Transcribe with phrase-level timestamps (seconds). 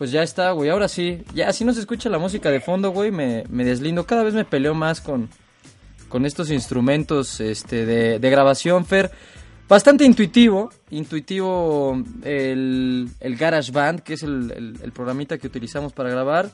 [0.00, 0.70] Pues ya está, güey.
[0.70, 1.24] Ahora sí.
[1.34, 4.06] Ya, si no se escucha la música de fondo, güey, me, me deslindo.
[4.06, 5.28] Cada vez me peleo más con,
[6.08, 9.10] con estos instrumentos este, de, grabación, Fer.
[9.68, 10.70] Bastante intuitivo.
[10.88, 16.50] Intuitivo el, el GarageBand, que es el, el, el programita que utilizamos para grabar.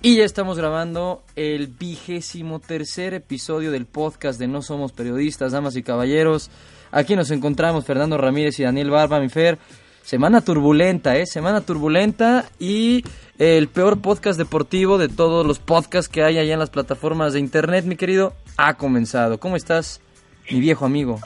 [0.00, 5.76] Y ya estamos grabando el vigésimo tercer episodio del podcast de No Somos Periodistas, damas
[5.76, 6.50] y caballeros.
[6.92, 9.58] Aquí nos encontramos Fernando Ramírez y Daniel Barba, mi Fer.
[10.08, 11.26] Semana turbulenta, ¿eh?
[11.26, 13.04] Semana turbulenta y
[13.38, 17.40] el peor podcast deportivo de todos los podcasts que hay allá en las plataformas de
[17.40, 19.38] internet, mi querido, ha comenzado.
[19.38, 20.00] ¿Cómo estás,
[20.50, 21.18] mi viejo amigo?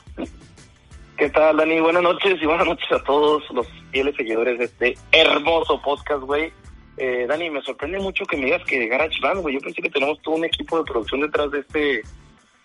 [1.17, 1.79] ¿Qué tal, Dani?
[1.79, 6.53] Buenas noches y buenas noches a todos los fieles seguidores de este hermoso podcast, güey.
[6.97, 9.55] Eh, Dani, me sorprende mucho que me digas que GarageBand, güey.
[9.55, 12.03] Yo pensé que tenemos todo un equipo de producción detrás de este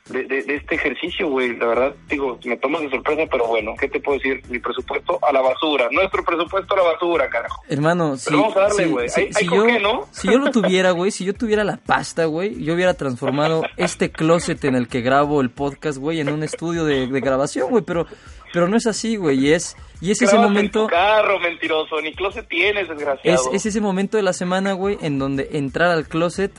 [0.09, 1.55] de, de, de, este ejercicio, güey.
[1.58, 4.41] La verdad, digo, me tomas de sorpresa, pero bueno, ¿qué te puedo decir?
[4.50, 5.88] Mi presupuesto a la basura.
[5.91, 7.61] Nuestro presupuesto a la basura, carajo.
[7.69, 9.09] Hermano, si, vamos a darle, güey.
[9.09, 10.08] Si, si, yo, qué, ¿no?
[10.11, 14.11] si yo lo tuviera, güey, si yo tuviera la pasta, güey, yo hubiera transformado este
[14.11, 17.83] closet en el que grabo el podcast, güey, en un estudio de, de grabación, güey,
[17.83, 18.05] pero
[18.53, 20.83] pero no es así, güey, y es, y es ese momento...
[20.83, 23.52] En tu carro, mentiroso, ni closet tienes, desgraciado.
[23.52, 26.52] Es, es ese momento de la semana, güey, en donde entrar al closet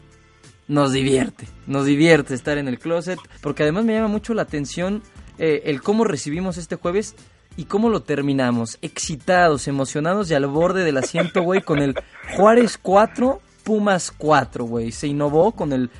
[0.69, 5.03] nos divierte, nos divierte estar en el closet, porque además me llama mucho la atención
[5.39, 7.15] eh, el cómo recibimos este jueves
[7.57, 11.95] y cómo lo terminamos, excitados, emocionados y al borde del asiento, güey, con el
[12.37, 14.93] Juárez 4, Pumas 4, güey.
[14.93, 15.91] Se innovó con el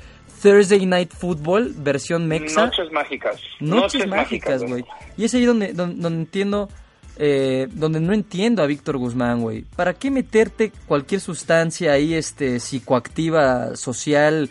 [0.41, 2.65] Thursday Night Football, versión mexa.
[2.65, 3.41] Noches mágicas.
[3.59, 4.85] Noches, Noches mágicas, güey.
[5.17, 6.69] Y es ahí donde, donde, donde entiendo,
[7.17, 9.63] eh, donde no entiendo a Víctor Guzmán, güey.
[9.75, 14.49] ¿Para qué meterte cualquier sustancia ahí, este, psicoactiva, social,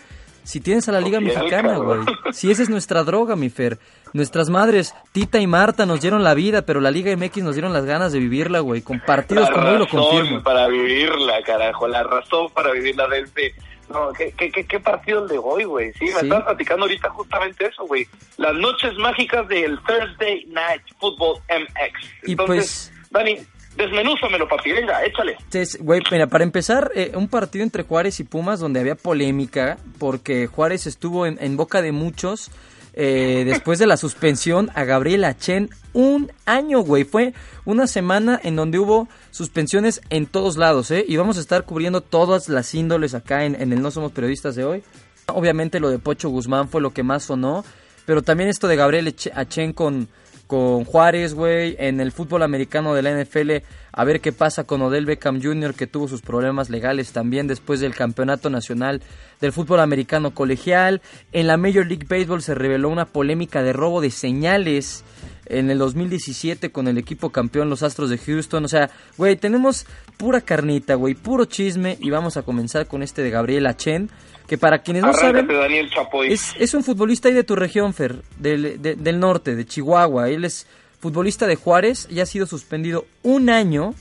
[0.48, 2.00] si tienes a la Liga Mexicana, güey?
[2.32, 3.78] Si esa es nuestra droga, mi Fer.
[4.14, 7.72] Nuestras madres, Tita y Marta, nos dieron la vida, pero la Liga MX nos dieron
[7.74, 8.80] las ganas de vivirla, güey.
[8.80, 10.42] Con partidos La como hoy lo confirmo.
[10.42, 11.86] para vivirla, carajo.
[11.88, 13.54] La razón para vivirla desde...
[13.90, 15.92] No, ¿qué, qué, qué, qué partido el de hoy, güey?
[15.94, 16.28] Sí, me Sí.
[16.28, 18.06] platicando ahorita justamente eso, güey.
[18.36, 22.28] Las noches mágicas del Thursday Night Football MX.
[22.28, 23.38] Y Entonces, Dani,
[23.78, 24.72] desmenúzamelo, papi.
[24.72, 25.32] Venga, échale.
[25.32, 29.78] Entonces, güey, mira, para empezar, eh, un partido entre Juárez y Pumas donde había polémica,
[29.98, 32.50] porque Juárez estuvo en, boca de muchos
[32.94, 37.04] eh, después de la suspensión a Gabriel Achen un año, güey.
[37.04, 37.32] Fue
[37.64, 41.04] una semana en donde hubo suspensiones en todos lados, ¿eh?
[41.06, 44.64] Y vamos a estar cubriendo todas las índoles acá en, el No Somos Periodistas de
[44.64, 44.82] hoy.
[45.26, 47.64] Obviamente lo de Pocho Guzmán fue lo que más sonó,
[48.06, 50.08] pero también esto de Gabriel Achen con,
[50.48, 54.80] con Juárez, güey, en el fútbol americano de la NFL, a ver qué pasa con
[54.80, 59.02] Odell Beckham Jr., que tuvo sus problemas legales también después del campeonato nacional
[59.40, 61.00] del fútbol americano colegial.
[61.32, 65.04] En la Major League Baseball se reveló una polémica de robo de señales
[65.46, 68.64] en el 2017 con el equipo campeón, los Astros de Houston.
[68.64, 73.22] O sea, güey, tenemos pura carnita, güey, puro chisme y vamos a comenzar con este
[73.22, 74.10] de Gabriel Achen,
[74.46, 75.60] que para quienes no Arráncate, saben...
[75.60, 76.32] Daniel Chapoy.
[76.32, 80.28] Es, es un futbolista ahí de tu región, Fer, del, de- del norte, de Chihuahua.
[80.28, 80.66] Él es
[81.00, 83.94] futbolista de Juárez y ha sido suspendido un año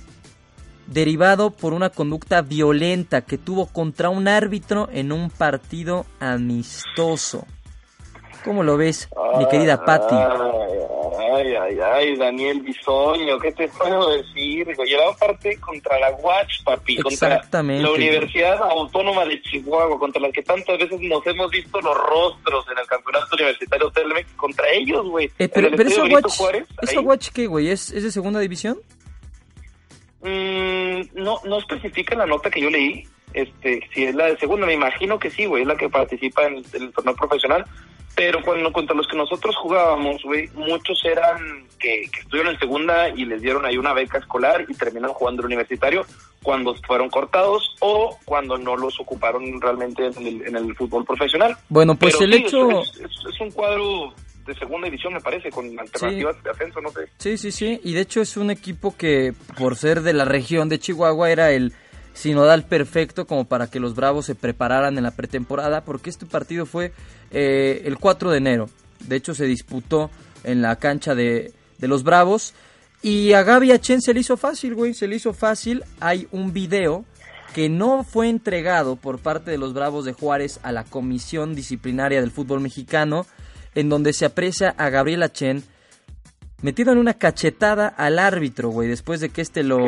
[0.88, 7.46] derivado por una conducta violenta que tuvo contra un árbitro en un partido amistoso.
[8.44, 10.16] ¿Cómo lo ves, mi querida Patti?
[11.36, 14.68] Ay, ay, ay, Daniel Bisoño, ¿qué te puedo decir?
[14.86, 17.84] Llevaba parte contra la Watch, papi, contra Exactamente.
[17.84, 22.66] la Universidad Autónoma de Chihuahua, contra la que tantas veces nos hemos visto los rostros
[22.72, 25.30] en el campeonato universitario Telmex, contra ellos, güey.
[25.40, 27.02] Eh, pero pero esa Watch, Juárez, ¿esa.
[27.02, 27.70] Watch qué, güey?
[27.70, 28.80] ¿Es, ¿Es de segunda división?
[30.22, 33.03] Mm, no, no especifica en la nota que yo leí.
[33.34, 36.46] Este, si es la de segunda, me imagino que sí, güey, es la que participa
[36.47, 37.66] en el, torneo profesional.
[38.16, 43.09] Pero cuando contra los que nosotros jugábamos, güey, muchos eran que, que estuvieron en segunda
[43.09, 46.03] y les dieron ahí una beca escolar y terminaron jugando el universitario
[46.41, 51.55] cuando fueron cortados o cuando no los ocuparon realmente en el, en el fútbol profesional.
[51.70, 52.81] Bueno, pues Pero el sí, hecho...
[52.81, 54.13] es, es- es un cuadro
[54.47, 57.02] de segunda división, me parece, con alternativas de ascenso, no sé.
[57.17, 57.82] Sí, sí, sí.
[57.84, 61.52] Y de hecho es un equipo que, por ser de la región de Chihuahua, era
[61.52, 61.73] el
[62.14, 66.66] sinodal perfecto como para que los Bravos se prepararan en la pretemporada, porque este partido
[66.66, 66.91] fue
[67.32, 68.70] eh, el 4 de enero.
[69.02, 70.09] De hecho, se disputó
[70.44, 72.55] en la cancha de, de los Bravos.
[73.03, 75.84] Y a Gaby Achen se le hizo fácil, güey, se le hizo fácil.
[75.99, 77.05] Hay un video
[77.53, 82.22] que no fue entregado por parte de los Bravos de Juárez a la Comisión Disciplinaria
[82.22, 83.26] del Fútbol Mexicano,
[83.78, 85.64] en donde se aprecia a Gabriel Achen
[86.64, 89.79] metido en una cachetada al árbitro, güey, después de que este lo,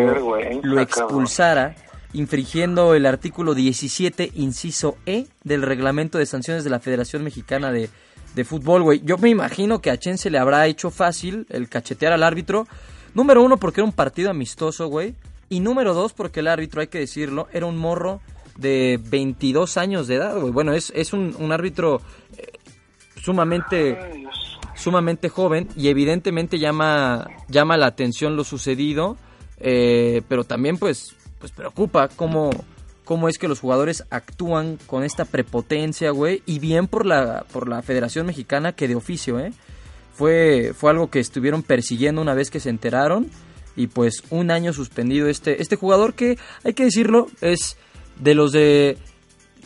[0.61, 1.75] lo expulsara,
[2.13, 7.89] infringiendo el artículo 17, inciso E del reglamento de sanciones de la Federación Mexicana de,
[8.35, 9.01] de Fútbol, güey.
[9.03, 12.67] Yo me imagino que a Chen se le habrá hecho fácil el cachetear al árbitro.
[13.15, 15.15] Número uno, porque era un partido amistoso, güey.
[15.49, 18.21] Y número dos, porque el árbitro, hay que decirlo, era un morro
[18.55, 20.51] de 22 años de edad, güey.
[20.51, 22.01] Bueno, es, es un, un árbitro
[23.21, 24.27] sumamente
[24.79, 29.17] sumamente joven y evidentemente llama, llama la atención lo sucedido,
[29.59, 32.49] eh, pero también pues, pues preocupa cómo,
[33.03, 37.67] cómo es que los jugadores actúan con esta prepotencia, güey, y bien por la, por
[37.67, 39.51] la Federación Mexicana que de oficio, ¿eh?
[40.13, 43.29] Fue, fue algo que estuvieron persiguiendo una vez que se enteraron
[43.77, 47.77] y pues un año suspendido este, este jugador que, hay que decirlo, es
[48.17, 48.97] de los de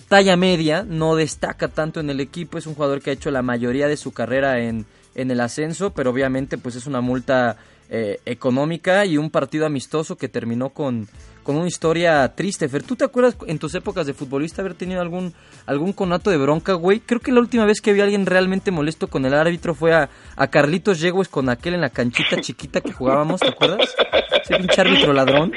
[0.08, 3.42] talla media, no destaca tanto en el equipo, es un jugador que ha hecho la
[3.42, 4.86] mayoría de su carrera en,
[5.16, 7.58] en el ascenso, pero obviamente pues es una multa
[7.90, 11.08] eh, económica y un partido amistoso que terminó con,
[11.44, 12.68] con una historia triste.
[12.68, 15.34] Fer, ¿tú te acuerdas en tus épocas de futbolista haber tenido algún,
[15.66, 17.02] algún conato de bronca, güey?
[17.02, 19.94] Creo que la última vez que vi a alguien realmente molesto con el árbitro fue
[19.94, 23.94] a, a Carlitos Yegues con aquel en la canchita chiquita que jugábamos, ¿te acuerdas?
[24.42, 25.52] Ese pinche árbitro ladrón.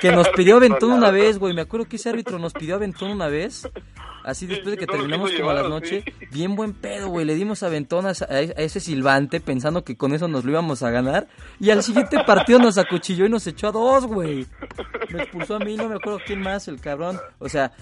[0.00, 1.54] Que nos pidió aventón una vez, güey.
[1.54, 3.68] Me acuerdo que ese árbitro nos pidió aventón una vez.
[4.22, 6.04] Así después de que terminamos como a la noche.
[6.30, 7.24] Bien buen pedo, güey.
[7.24, 11.26] Le dimos aventonas a ese silbante pensando que con eso nos lo íbamos a ganar.
[11.58, 14.46] Y al siguiente partido nos acuchilló y nos echó a dos, güey.
[15.10, 17.18] Me expulsó a mí, no me acuerdo quién más, el cabrón.
[17.38, 17.72] O sea...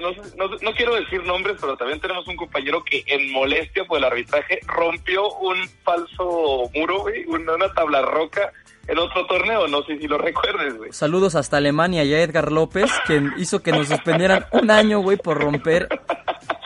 [0.00, 4.60] No, quiero decir nombres, pero también tenemos un compañero que en molestia por el arbitraje
[4.66, 7.24] rompió un falso muro, güey.
[7.26, 8.52] Una tabla roca
[8.88, 10.92] en otro torneo, no sé si lo recuerdes, güey.
[10.92, 15.18] Saludos hasta Alemania y a Edgar López, quien hizo que nos suspendieran un año, güey,
[15.18, 15.88] por romper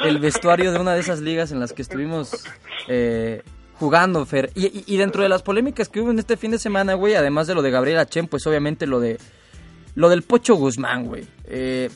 [0.01, 2.45] el vestuario de una de esas ligas en las que estuvimos
[2.87, 3.43] eh,
[3.75, 4.51] jugando, Fer.
[4.55, 7.57] Y, dentro de las polémicas que hubo en este fin de semana, güey, además de
[7.57, 9.19] lo de Gabriela Chen, pues obviamente lo de
[9.97, 11.27] lo del Pocho Guzmán, güey.
[11.47, 11.91] Eh,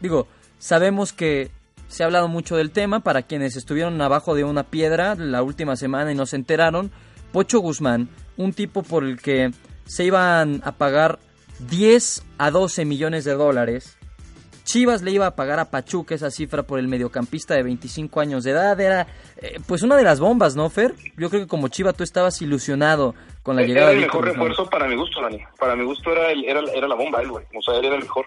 [0.00, 0.28] digo,
[0.58, 1.50] sabemos que
[1.88, 5.74] se ha hablado mucho del tema para quienes estuvieron abajo de una piedra la última
[5.74, 6.92] semana y no se enteraron.
[7.32, 9.50] Pocho Guzmán un tipo por el que
[9.86, 11.18] se iban a pagar
[11.70, 13.96] 10 a 12 millones de dólares.
[14.64, 18.44] Chivas le iba a pagar a Pachuca esa cifra por el mediocampista de 25 años
[18.44, 18.80] de edad.
[18.80, 20.94] Era eh, pues una de las bombas, ¿no, Fer?
[21.18, 23.92] Yo creo que como Chiva tú estabas ilusionado con la llegada de...
[23.92, 25.38] Era el mejor refuerzo para mi gusto, Dani.
[25.58, 27.44] Para mi gusto era, era, era la bomba, él, güey.
[27.54, 28.26] O sea, él era el mejor.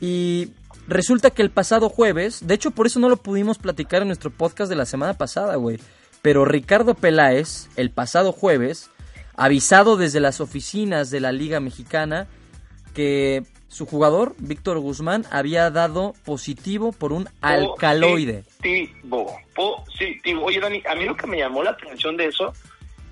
[0.00, 0.52] Y
[0.86, 4.30] resulta que el pasado jueves, de hecho por eso no lo pudimos platicar en nuestro
[4.30, 5.78] podcast de la semana pasada, güey.
[6.22, 8.90] Pero Ricardo Peláez, el pasado jueves,
[9.38, 12.26] avisado desde las oficinas de la Liga Mexicana
[12.92, 18.42] que su jugador, Víctor Guzmán, había dado positivo por un alcaloide.
[18.58, 20.44] Positivo, positivo.
[20.44, 22.52] Oye, Dani, a mí lo que me llamó la atención de eso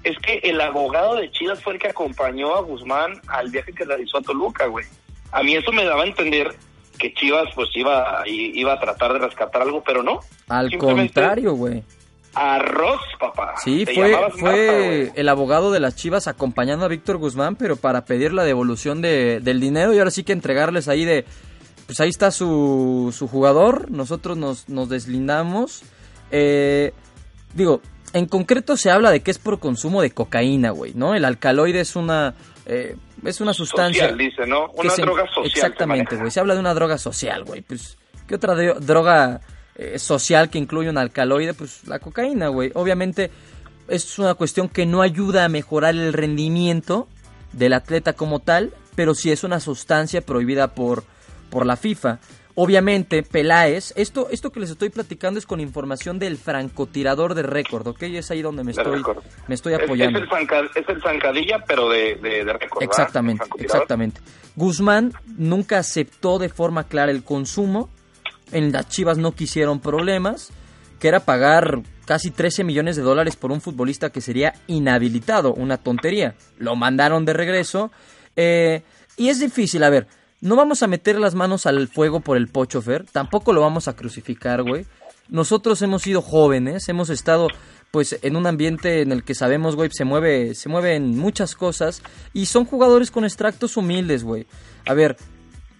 [0.02, 3.84] es que el abogado de Chivas fue el que acompañó a Guzmán al viaje que
[3.84, 4.84] realizó a Toluca, güey.
[5.30, 6.56] A mí eso me daba a entender
[6.98, 10.20] que Chivas pues iba, iba a tratar de rescatar algo, pero no.
[10.48, 11.84] Al contrario, güey.
[12.36, 13.54] Arroz, papá.
[13.64, 18.34] Sí, fue, fue el abogado de las Chivas acompañando a Víctor Guzmán, pero para pedir
[18.34, 21.24] la devolución de, del dinero y ahora sí que entregarles ahí de,
[21.86, 25.82] pues ahí está su, su jugador, nosotros nos, nos deslindamos.
[26.30, 26.92] Eh,
[27.54, 27.80] digo,
[28.12, 31.14] en concreto se habla de que es por consumo de cocaína, güey, ¿no?
[31.14, 32.34] El alcaloide es una...
[32.66, 34.10] Eh, es una sustancia...
[34.10, 34.70] Social, dice, ¿no?
[34.72, 35.46] Una droga social.
[35.46, 36.30] Exactamente, güey.
[36.30, 37.62] Se habla de una droga social, güey.
[37.62, 39.40] Pues, ¿qué otra droga
[39.78, 42.70] eh, social que incluye un alcaloide, pues la cocaína, güey.
[42.74, 43.30] Obviamente
[43.88, 47.08] es una cuestión que no ayuda a mejorar el rendimiento
[47.52, 51.04] del atleta como tal, pero sí es una sustancia prohibida por,
[51.50, 52.18] por la FIFA.
[52.58, 57.86] Obviamente, Peláez, esto, esto que les estoy platicando es con información del francotirador de récord,
[57.86, 58.02] ¿ok?
[58.04, 59.02] Es ahí donde me estoy,
[59.46, 60.18] me estoy apoyando.
[60.18, 60.24] Es,
[60.88, 62.82] el, zancadilla, pero de, de, récord.
[62.82, 64.22] Exactamente, exactamente.
[64.56, 67.90] Guzmán nunca aceptó de forma clara el consumo,
[68.52, 70.50] en las Chivas no quisieron problemas,
[70.98, 75.76] que era pagar casi 13 millones de dólares por un futbolista que sería inhabilitado, una
[75.76, 76.34] tontería.
[76.58, 77.90] Lo mandaron de regreso.
[78.36, 78.82] Eh,
[79.16, 80.06] y es difícil, a ver,
[80.40, 83.88] no vamos a meter las manos al fuego por el Pocho Fer, tampoco lo vamos
[83.88, 84.84] a crucificar, güey.
[85.28, 87.48] Nosotros hemos sido jóvenes, hemos estado
[87.90, 92.02] pues en un ambiente en el que sabemos, güey, se mueve, se mueven muchas cosas
[92.34, 94.46] y son jugadores con extractos humildes, güey.
[94.86, 95.16] A ver,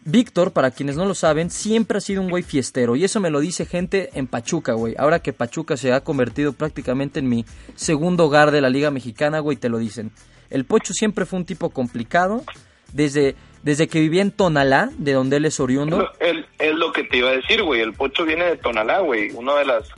[0.07, 2.95] Víctor, para quienes no lo saben, siempre ha sido un güey fiestero.
[2.95, 4.95] Y eso me lo dice gente en Pachuca, güey.
[4.99, 7.45] Ahora que Pachuca se ha convertido prácticamente en mi
[7.75, 10.13] segundo hogar de la Liga Mexicana, güey, te lo dicen.
[10.49, 12.45] El Pocho siempre fue un tipo complicado,
[12.93, 13.35] desde,
[13.65, 16.09] desde que vivía en Tonalá, de donde él es oriundo.
[16.21, 17.81] Es lo que te iba a decir, güey.
[17.81, 19.33] El Pocho viene de Tonalá, güey.
[19.33, 19.89] Una de las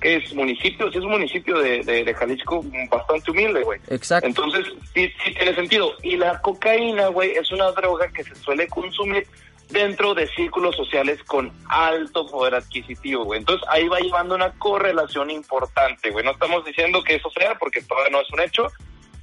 [0.00, 3.80] que es municipio, sí es un municipio de, de, Jalisco bastante humilde, güey.
[3.90, 4.26] Exacto.
[4.26, 5.92] Entonces, sí, sí tiene sentido.
[6.02, 9.26] Y la cocaína, güey, es una droga que se suele consumir
[9.70, 13.40] dentro de círculos sociales con alto poder adquisitivo, güey.
[13.40, 16.24] Entonces, ahí va llevando una correlación importante, güey.
[16.24, 18.66] No estamos diciendo que eso sea, porque todavía no es un hecho,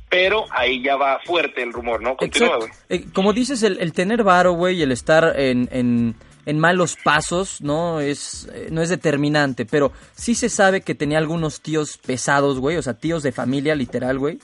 [0.10, 2.16] pero ahí ya va fuerte el rumor, ¿no?
[2.16, 2.70] Continúa, güey.
[2.90, 6.98] Eh, como dices, el, el tener varo, güey, y el estar en, en en malos
[7.04, 8.00] pasos, ¿no?
[8.00, 12.78] Es, eh, no es determinante, pero sí se sabe que tenía algunos tíos pesados, güey,
[12.78, 14.40] o sea, tíos de familia, literal, güey,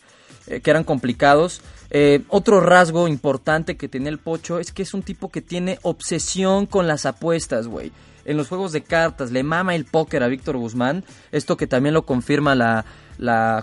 [0.47, 1.61] eh, que eran complicados.
[1.93, 5.77] Eh, otro rasgo importante que tenía el Pocho es que es un tipo que tiene
[5.81, 7.91] obsesión con las apuestas, güey.
[8.23, 11.93] En los juegos de cartas, le mama el póker a Víctor Guzmán, esto que también
[11.93, 12.85] lo confirma la,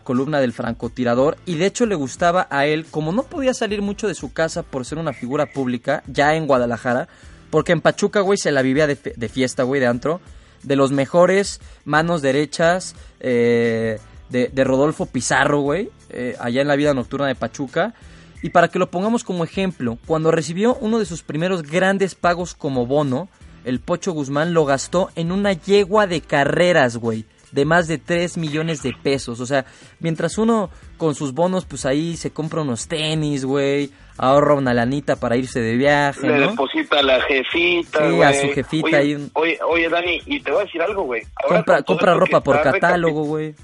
[0.05, 4.07] columna del francotirador y de hecho le gustaba a él, como no podía salir mucho
[4.07, 7.09] de su casa por ser una figura pública, ya en Guadalajara,
[7.51, 10.21] porque en Pachuca, güey, se la vivía de, fiesta, güey, de antro.
[10.63, 16.93] De los mejores manos derechas eh, de, Rodolfo Pizarro, güey, eh, allá en la vida
[16.95, 17.95] nocturna de Pachuca.
[18.43, 22.55] Y para que lo pongamos como ejemplo, cuando recibió uno de sus primeros grandes pagos
[22.55, 23.29] como bono,
[23.65, 28.37] el Pocho Guzmán lo gastó en una yegua de carreras, güey de más de 3
[28.37, 29.41] millones de pesos.
[29.41, 29.65] O sea,
[30.01, 35.17] mientras uno con sus bonos, pues ahí se compra unos tenis, güey, ahorra una lanita
[35.17, 36.27] para irse de viaje.
[36.27, 38.99] Le deposita a la jefita, Sí, a su jefita.
[38.99, 41.23] Oye, oye, oye, Dani, y te voy a decir algo, güey.
[41.47, 43.55] Compra, compra ropa por catálogo, güey.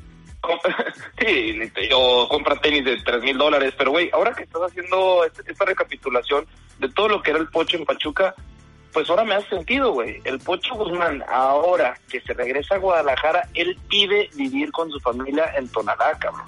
[1.19, 1.59] Sí,
[1.91, 5.65] yo compra tenis de 3 mil dólares, pero güey, ahora que estás haciendo este, esta
[5.65, 6.47] recapitulación
[6.79, 8.35] de todo lo que era el pocho en Pachuca,
[8.95, 10.21] pues ahora me hace sentido, güey.
[10.25, 15.53] El Pocho Guzmán, ahora que se regresa a Guadalajara, él pide vivir con su familia
[15.57, 16.47] en Tonalá, cabrón.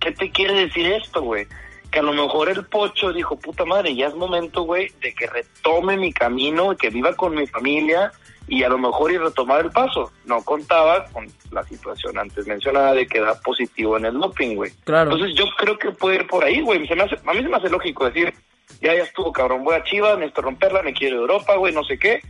[0.00, 1.46] ¿Qué te quiere decir esto, güey?
[1.92, 5.28] Que a lo mejor el Pocho dijo, puta madre, ya es momento, güey, de que
[5.28, 8.10] retome mi camino, que viva con mi familia
[8.52, 10.12] y a lo mejor y retomar el paso.
[10.26, 14.70] No contaba con la situación antes mencionada de que da positivo en el doping, güey.
[14.84, 15.10] Claro.
[15.10, 16.76] Entonces yo creo que puede ir por ahí, güey.
[16.76, 18.34] a mí se me hace lógico decir,
[18.82, 21.98] ya, ya estuvo, cabrón, voy a Chivas, necesito romperla, me quiero Europa, güey, no sé
[21.98, 22.20] qué.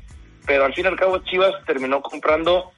[0.47, 2.71] Pero al fin y al cabo Chivas terminó comprando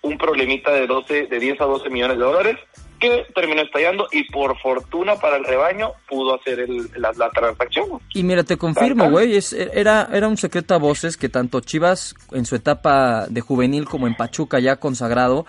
[0.00, 2.56] un problemita de 12, de 10 a 12 millones de dólares
[3.02, 7.98] que terminó estallando y por fortuna para el rebaño pudo hacer el, la, transacción.
[8.14, 9.36] Y mira, te confirmo, güey,
[9.74, 14.06] era, era un secreto a voces que tanto Chivas en su etapa de juvenil como
[14.06, 15.46] en Pachuca ya consagrado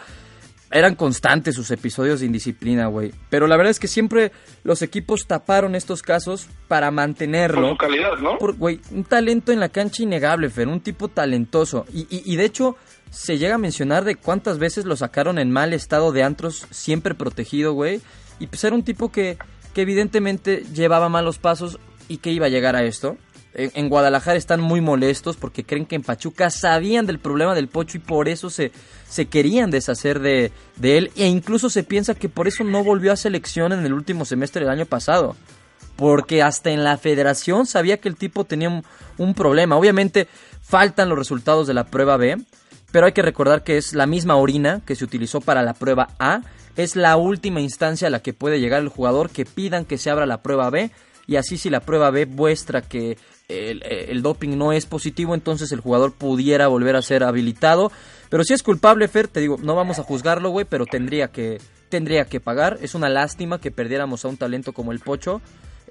[0.73, 3.11] eran constantes sus episodios de indisciplina, güey.
[3.29, 4.31] Pero la verdad es que siempre
[4.63, 7.61] los equipos taparon estos casos para mantenerlo.
[7.61, 8.37] Por su calidad, ¿no?
[8.57, 11.85] güey, un talento en la cancha innegable, Fer, un tipo talentoso.
[11.93, 12.75] Y, y, de hecho,
[13.13, 17.13] se llega a mencionar de cuántas veces lo sacaron en mal estado de antros, siempre
[17.13, 18.01] protegido, güey.
[18.39, 19.37] Y pues era un tipo que,
[19.73, 21.79] que evidentemente llevaba malos pasos
[22.09, 23.17] y que iba a llegar a esto
[23.55, 27.97] en Guadalajara están muy molestos porque creen que en Pachuca sabían del problema del Pocho
[27.97, 28.71] y por eso se,
[29.07, 31.11] se querían deshacer de, de, él.
[31.15, 34.61] E incluso se piensa que por eso no volvió a selección en el último semestre
[34.61, 35.35] del año pasado.
[35.95, 38.83] Porque hasta en la federación sabía que el tipo tenía un,
[39.19, 39.77] un problema.
[39.77, 40.27] Obviamente
[40.63, 42.37] faltan los resultados de la prueba B,
[42.93, 46.09] pero hay que recordar que es la misma orina que se utilizó para la prueba
[46.19, 46.43] A.
[46.77, 50.11] Es la última instancia a la que puede llegar el jugador que pidan que se
[50.11, 50.91] abra la prueba B
[51.25, 53.17] y así si la prueba B muestra que
[53.49, 57.91] el, doping no es positivo, entonces el jugador pudiera volver a ser habilitado.
[58.29, 61.59] Pero si es culpable, Fer, te digo, no vamos a juzgarlo, güey, pero tendría que,
[61.89, 62.77] tendría que pagar.
[62.81, 65.41] Es una lástima que perdiéramos a un talento como el Pocho,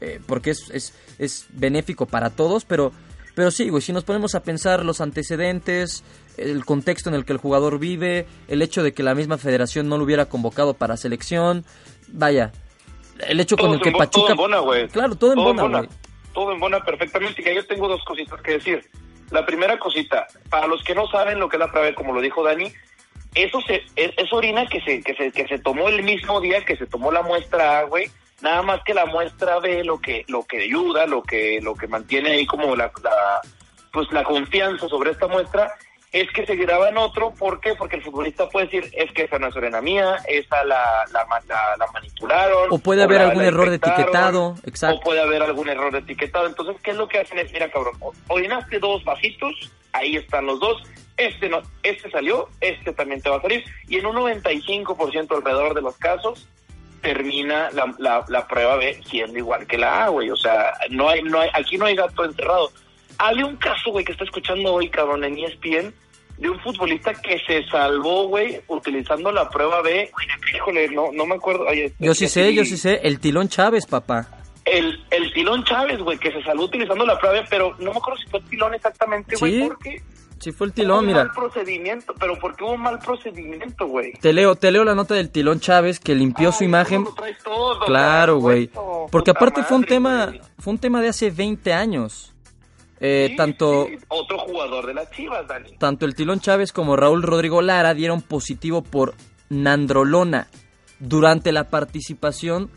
[0.00, 2.92] eh, porque es, es, es benéfico para todos, pero,
[3.34, 6.04] pero sí, güey, si nos ponemos a pensar los antecedentes,
[6.36, 9.88] el contexto en el que el jugador vive, el hecho de que la misma federación
[9.88, 11.64] no lo hubiera convocado para selección,
[12.08, 12.52] vaya,
[13.26, 14.34] el hecho con el que Pachuca...
[14.90, 15.88] Claro, todo en bona, güey
[16.32, 17.42] todo en buena perfectamente.
[17.42, 18.84] Y yo tengo dos cositas que decir.
[19.30, 22.20] La primera cosita, para los que no saben lo que es la prueba, como lo
[22.20, 22.70] dijo Dani,
[23.34, 26.76] eso se, es, orina que se, que se, que se tomó el mismo día que
[26.76, 28.10] se tomó la muestra A, güey.
[28.42, 31.86] Nada más que la muestra B lo que, lo que ayuda, lo que, lo que
[31.86, 33.40] mantiene ahí como la, la
[33.92, 35.72] pues la confianza sobre esta muestra
[36.12, 37.74] es que se graba en otro, ¿por qué?
[37.74, 41.26] Porque el futbolista puede decir, es que esa no es arena mía, esa la, la,
[41.78, 42.68] la, manipularon.
[42.70, 44.96] O puede haber algún error de etiquetado, exacto.
[44.96, 46.46] O puede haber algún error de etiquetado.
[46.46, 47.38] Entonces, ¿qué es lo que hacen?
[47.38, 47.94] Es, mira, cabrón,
[48.28, 49.54] orinaste dos vasitos,
[49.92, 50.82] ahí están los dos,
[51.16, 55.72] este no, este salió, este también te va a salir, y en un 95% alrededor
[55.72, 56.46] de los casos,
[57.02, 60.30] termina la, la, la prueba B siendo igual que la A, güey.
[60.30, 62.70] O sea, no hay, no hay, aquí no hay gato encerrado.
[63.18, 65.92] Había un caso, güey, que está escuchando hoy, cabrón, en ESPN,
[66.38, 70.10] de un futbolista que se salvó, güey, utilizando la prueba B.
[70.54, 71.66] Híjole, no, no me acuerdo.
[71.98, 73.00] yo sí sé, yo sí sé.
[73.02, 74.28] El Tilón Chávez, papá.
[74.64, 78.18] el, el Tilón Chávez, güey, que se salvó utilizando la prueba, pero no me acuerdo
[78.20, 79.64] si fue el Tilón exactamente, güey, Sí.
[79.68, 80.02] porque
[80.42, 81.24] Sí, fue el tilón, mira.
[81.24, 84.12] mal procedimiento, pero porque hubo un mal procedimiento, güey.
[84.14, 87.04] Te leo, te leo la nota del tilón Chávez que limpió su imagen.
[87.04, 88.68] ¿cómo lo traes todo, Claro, güey.
[89.10, 92.34] Porque aparte fue un tema, fue un tema de hace 20 años.
[92.98, 95.76] Eh, Sí, tanto, sí, Otro jugador de las Chivas, Dani.
[95.78, 99.14] tanto el Tilón Chávez como Raúl Rodrigo Lara dieron positivo por
[99.48, 100.46] nandrolona
[101.00, 102.70] durante la participación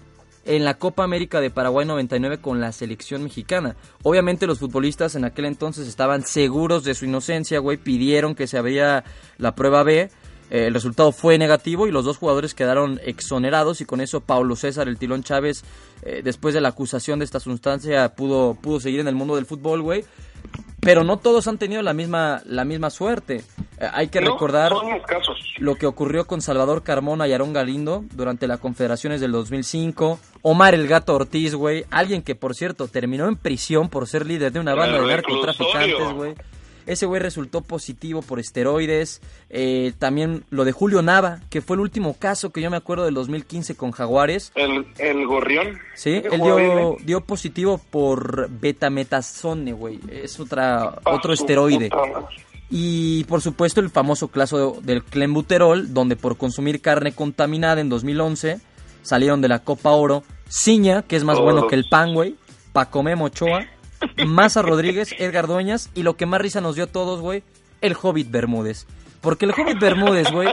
[0.46, 3.76] en la Copa América de Paraguay 99 con la selección mexicana.
[4.04, 8.58] Obviamente los futbolistas en aquel entonces estaban seguros de su inocencia, güey, pidieron que se
[8.58, 9.04] abriera
[9.38, 10.10] la prueba B.
[10.52, 14.56] Eh, el resultado fue negativo y los dos jugadores quedaron exonerados y con eso Paulo
[14.56, 15.64] César, el Tilón Chávez,
[16.04, 19.46] eh, después de la acusación de esta sustancia, pudo, pudo seguir en el mundo del
[19.46, 20.06] fútbol, güey.
[20.80, 23.38] Pero no todos han tenido la misma, la misma suerte.
[23.80, 24.72] Eh, hay que No, recordar
[25.08, 25.40] casos.
[25.58, 30.20] lo que ocurrió con Salvador Carmona y Aarón Galindo durante las confederaciones del 2005.
[30.44, 31.86] Omar el Gato Ortiz, güey.
[31.90, 35.10] Alguien que, por cierto, terminó en prisión por ser líder de una banda el de
[35.16, 36.36] narcotraficantes, güey.
[36.86, 39.22] Ese güey resultó positivo por esteroides.
[39.50, 43.06] Eh, también lo de Julio Nava, que fue el último caso que yo me acuerdo
[43.06, 44.52] del 2015 con Jaguares.
[44.56, 45.80] El, el gorrión.
[45.96, 46.98] Sí, él jugaba bien, dio, ¿eh?
[47.06, 50.00] dio positivo por betametasone, güey.
[50.12, 51.90] Es otra, Ah, otro esteroide.
[51.90, 52.30] puta.
[52.70, 58.60] Y por supuesto el famoso caso del clenbuterol, donde por consumir carne contaminada en 2011
[59.04, 61.52] salieron de la Copa Oro Ciña, que es más Todos.
[61.54, 62.36] bueno que el pan, güey,
[62.74, 63.68] Pacomé Mochoa,
[64.26, 67.44] Maza Rodríguez, Edgar Dueñas y lo que más risa nos dio a todos, güey,
[67.82, 68.86] el Hobbit Bermúdez.
[69.22, 70.50] Porque el Hobbit Bermúdez, güey,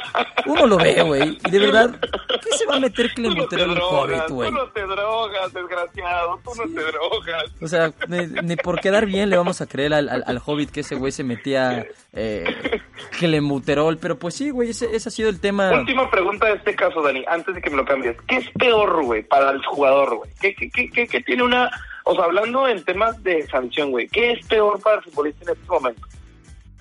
[0.46, 3.34] uno lo ve, güey, y de verdad, ¿qué se va a meter Tú no el
[3.74, 4.48] drogas, Hobbit, güey?
[4.50, 7.44] tú no te drogas, desgraciado, tú no te drogas.
[7.60, 10.70] O sea, ni, ni por quedar bien le vamos a creer al, al, al Hobbit
[10.70, 12.80] que ese güey se metía eh,
[13.18, 15.70] clenbuterol, pero pues sí, güey, ese, ese ha sido el tema.
[15.72, 18.16] Última pregunta de este caso, Dani, antes de que me lo cambies.
[18.26, 20.30] ¿Qué es peor, güey, para el jugador, güey?
[20.40, 21.70] ¿Qué, qué, qué, qué- qué tiene una...
[22.04, 25.56] O sea, hablando en temas de sanción, güey, ¿qué es peor para el futbolista en
[25.56, 26.06] este momento?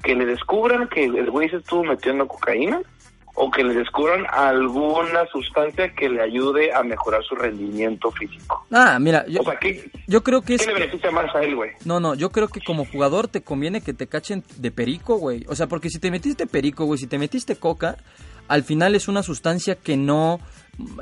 [0.04, 2.82] ¿Que le descubran que el güey se estuvo metiendo cocaína?
[3.34, 8.66] ¿O que le descubran alguna sustancia que le ayude a mejorar su rendimiento físico?
[8.72, 10.68] Ah, mira, yo, O sea, ¿qué, yo creo que qué es...
[10.68, 11.72] le beneficia más a él, güey?
[11.86, 15.46] No, no, yo creo que como jugador te conviene que te cachen de perico, güey.
[15.48, 17.96] O sea, porque si te metiste perico, güey, si te metiste coca,
[18.50, 20.42] al final es una sustancia que no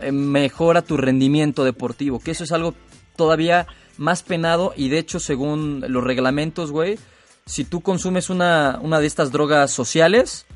[0.02, 2.76] eh, mejora tu rendimiento deportivo, que eso es algo
[3.16, 3.66] todavía
[4.00, 6.98] más penado y de hecho según los reglamentos, güey,
[7.46, 10.48] si tú consumes una, una de estas drogas sociales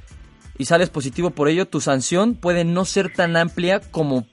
[0.58, 4.26] y sales positivo por ello, tu sanción puede no ser tan amplia como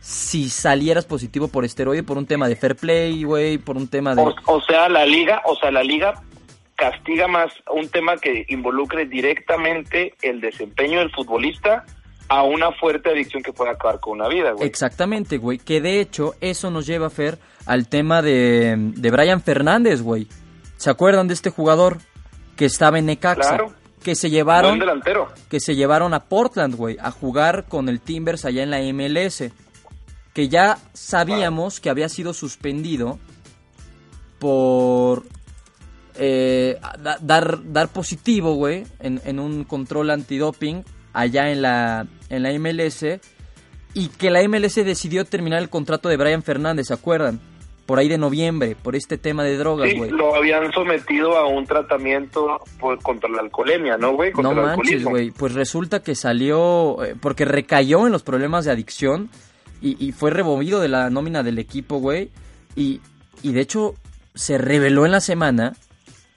[0.00, 4.14] si salieras positivo por esteroide, por un tema de fair play, güey, por un tema
[4.14, 4.22] de...
[4.22, 6.22] O, o sea, la liga, o sea, la liga
[6.76, 11.84] castiga más un tema que involucre directamente el desempeño del futbolista
[12.28, 14.66] a una fuerte adicción que puede acabar con una vida, güey.
[14.66, 15.58] Exactamente, güey.
[15.58, 20.26] Que de hecho, eso nos lleva, Fer, al tema de, de Brian Fernández, güey.
[20.76, 21.98] ¿Se acuerdan de este jugador
[22.56, 23.40] que estaba en Necaxa?
[23.56, 23.72] Claro.
[24.02, 25.28] Que se Buen llevaron, delantero.
[25.48, 29.44] que se llevaron a Portland, güey, a jugar con el Timbers allá en la MLS.
[30.34, 33.18] Que ya sabíamos que había sido suspendido
[34.38, 35.24] por
[36.14, 42.42] eh, da- dar, dar positivo, güey, en, en un control antidoping allá en la, en
[42.44, 43.04] la MLS.
[43.94, 47.40] Y que la MLS decidió terminar el contrato de Brian Fernández, ¿se acuerdan?
[47.88, 50.10] Por ahí de noviembre, por este tema de drogas, Sí, güey.
[50.10, 54.30] lo habían sometido a un tratamiento por- contra la alcoholemia, ¿no, güey?
[54.34, 55.30] No el manches, güey.
[55.30, 59.30] Pues resulta que salió, eh, porque recayó en los problemas de adicción
[59.80, 62.28] y, y fue removido de la nómina del equipo, güey.
[62.76, 63.00] Y,
[63.42, 63.94] y de hecho
[64.34, 65.72] se reveló en la semana,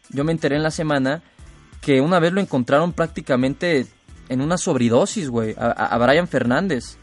[0.09, 1.21] yo me enteré en la semana,
[1.81, 3.87] que una vez lo encontraron prácticamente
[4.29, 6.97] en una sobredosis, güey, a- a Brian Fernández.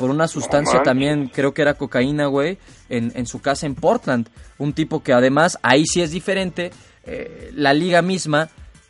[0.00, 2.56] Por una sustancia también, creo que era cocaína, güey,
[2.88, 4.30] en, en su casa en Portland.
[4.56, 6.70] Un tipo que además, ahí sí es diferente,
[7.04, 8.48] eh, la liga misma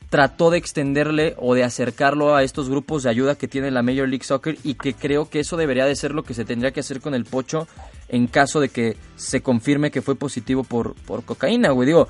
[0.09, 4.09] trató de extenderle o de acercarlo a estos grupos de ayuda que tiene la Major
[4.09, 6.79] League Soccer y que creo que eso debería de ser lo que se tendría que
[6.79, 7.67] hacer con el Pocho
[8.09, 11.87] en caso de que se confirme que fue positivo por, por cocaína, güey.
[11.87, 12.07] Digo,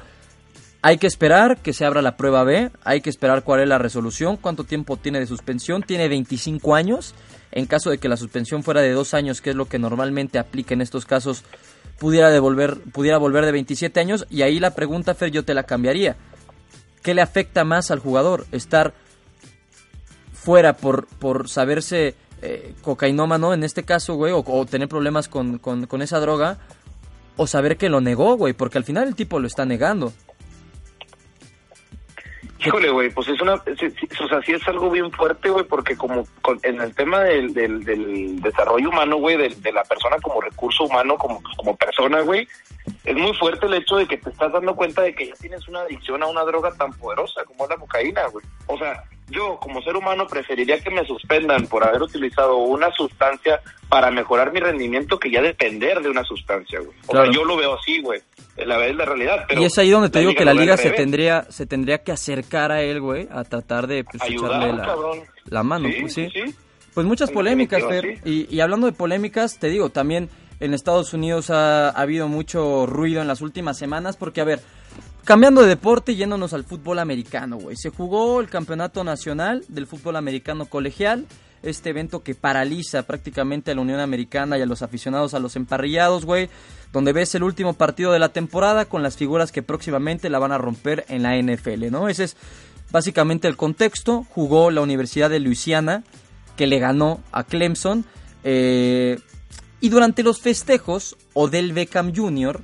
[0.82, 3.78] hay que esperar que se abra la prueba B, hay que esperar cuál es la
[3.78, 7.14] resolución, cuánto tiempo tiene de suspensión, tiene 25 años,
[7.52, 10.38] en caso de que la suspensión fuera de dos años, que es lo que normalmente
[10.38, 11.44] aplica en estos casos,
[11.98, 15.64] pudiera, devolver, pudiera volver de 27 años, y ahí la pregunta, Fer, yo te la
[15.64, 16.16] cambiaría.
[17.02, 18.46] ¿Qué le afecta más al jugador?
[18.52, 18.94] ¿Estar
[20.32, 25.58] fuera por, por saberse eh, cocainómano en este caso, güey, o, o tener problemas con,
[25.58, 26.58] con, con esa droga,
[27.36, 30.14] o saber que lo negó, güey, porque al final el tipo lo está negando.
[32.64, 36.26] Híjole, güey, pues es una, o sea, sí es algo bien fuerte, güey, porque como
[36.42, 40.40] con- en el tema del, del, del desarrollo humano, güey, de, de la persona como
[40.40, 42.46] recurso humano, como, como persona, güey,
[43.04, 45.66] es muy fuerte el hecho de que te estás dando cuenta de que ya tienes
[45.68, 48.44] una adicción a una droga tan poderosa como es la cocaína, güey.
[48.66, 53.60] O sea, yo como ser humano preferiría que me suspendan por haber utilizado una sustancia
[53.88, 56.96] para mejorar mi rendimiento que ya depender de una sustancia, güey.
[57.06, 58.20] O sea, yo lo veo así, güey.
[58.56, 59.44] La vez la realidad.
[59.48, 62.12] Pero y es ahí donde te digo que la liga se tendría se tendría que
[62.12, 64.96] acercar a él, güey, a tratar de pues, echarle la,
[65.46, 66.28] la, mano, pues sí.
[66.94, 68.18] Pues muchas polémicas, Fer.
[68.24, 70.28] Y, y hablando de polémicas, te digo, también
[70.60, 74.60] en Estados Unidos ha, habido mucho ruido en las últimas semanas porque, a ver,
[75.24, 77.76] cambiando de deporte yéndonos al fútbol americano, güey.
[77.76, 81.26] Se jugó el Campeonato Nacional del Fútbol Americano Colegial,
[81.62, 85.56] este evento que paraliza prácticamente a la Unión Americana y a los aficionados a los
[85.56, 86.48] emparrillados, güey,
[86.92, 90.52] donde ves el último partido de la temporada con las figuras que próximamente la van
[90.52, 92.08] a romper en la NFL, ¿no?
[92.08, 92.36] Ese es
[92.90, 94.26] básicamente el contexto.
[94.30, 96.02] Jugó la Universidad de Luisiana,
[96.56, 98.04] que le ganó a Clemson.
[98.42, 99.18] Eh,
[99.80, 102.60] y durante los festejos, Odell Beckham Jr.,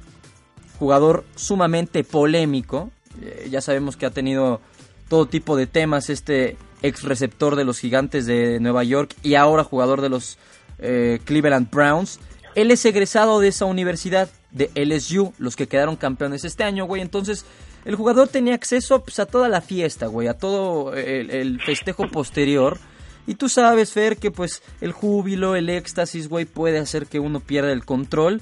[0.79, 2.91] jugador sumamente polémico,
[3.23, 4.61] eh, ya sabemos que ha tenido
[5.09, 9.65] todo tipo de temas este ex receptor de los gigantes de Nueva York y ahora
[9.65, 10.39] jugador de los
[10.79, 12.21] eh, Cleveland Browns.
[12.55, 17.03] Él es egresado de esa universidad, de LSU, los que quedaron campeones este año, güey.
[17.03, 17.45] Entonces,
[17.85, 22.79] el jugador tenía acceso pues, a toda la fiesta, güey, a todo el festejo posterior.
[23.27, 27.41] Y tú sabes, Fer, que pues el júbilo, el éxtasis, güey, puede hacer que uno
[27.41, 28.41] pierda el control.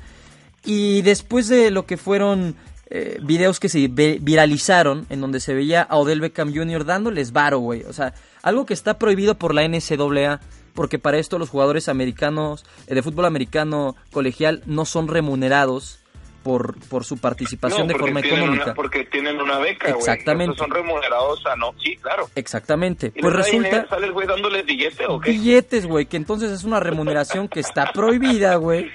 [0.65, 2.57] Y después de lo que fueron
[2.91, 6.85] eh, videos que se viralizaron, en donde se veía a Odell Beckham Jr.
[6.85, 7.83] dándoles varo, güey.
[7.85, 10.41] O sea, algo que está prohibido por la NCAA,
[10.75, 16.01] porque para esto los jugadores americanos, eh, de fútbol americano colegial, no son remunerados
[16.45, 18.75] por, por su participación de forma económica.
[18.75, 20.57] porque tienen una beca, Exactamente.
[20.59, 22.29] son remunerados a no, sí, claro.
[22.35, 23.13] Exactamente.
[23.19, 23.89] pues resulta...
[23.89, 25.31] ¿Sale el güey dándoles billetes o qué?
[25.31, 28.91] Billetes, güey, que entonces es una remuneración que está prohibida, güey.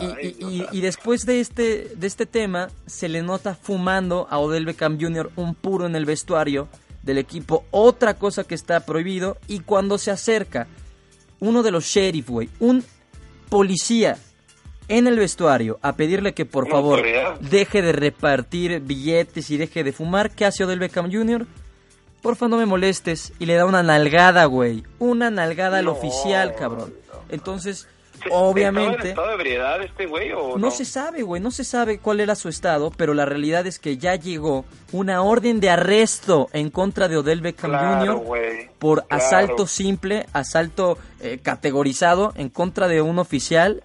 [0.00, 4.98] Y, y, después de este, de este tema, se le nota fumando a Odell Beckham
[5.00, 5.30] Jr.
[5.36, 6.68] un puro en el vestuario
[7.02, 7.64] del equipo.
[7.70, 9.36] Otra cosa que está prohibido.
[9.46, 10.66] Y cuando se acerca
[11.40, 12.84] uno de los sheriff, güey, un
[13.48, 14.16] policía
[14.88, 17.02] en el vestuario a pedirle que por favor
[17.40, 21.46] deje de repartir billetes y deje de fumar, ¿qué hace Odell Beckham Jr.?
[22.22, 23.32] Porfa, no me molestes.
[23.38, 24.84] Y le da una nalgada, güey.
[24.98, 26.92] Una nalgada al oficial, cabrón.
[27.30, 27.88] Entonces,
[28.30, 28.90] obviamente...
[28.96, 30.58] ¿Estaba en estado de ebriedad este güey o no?
[30.58, 31.40] No se sabe, güey.
[31.40, 35.22] No se sabe cuál era su estado, pero la realidad es que ya llegó una
[35.22, 38.70] orden de arresto en contra de Odell Beckham Jr.
[38.78, 43.82] por asalto simple, asalto eh, categorizado en contra de un oficial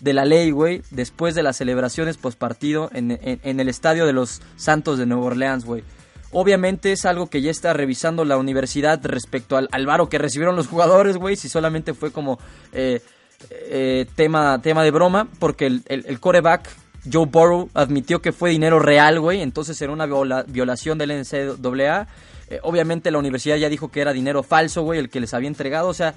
[0.00, 4.40] de la ley, güey, después de las celebraciones postpartido en, en, el estadio de los
[4.56, 5.84] Santos de Nueva Orleans, güey.
[6.32, 10.56] Obviamente es algo que ya está revisando la universidad respecto al, al varo que recibieron
[10.56, 12.38] los jugadores, güey, si solamente fue como
[12.72, 13.02] eh,
[13.48, 16.68] eh, tema, tema de broma, porque el, el, coreback
[17.10, 20.06] Joe Burrow admitió que fue dinero real, güey, entonces era una
[20.46, 22.06] violación del NCAA.
[22.48, 25.48] Eh, obviamente la universidad ya dijo que era dinero falso, güey, el que les había
[25.48, 26.14] entregado, o sea,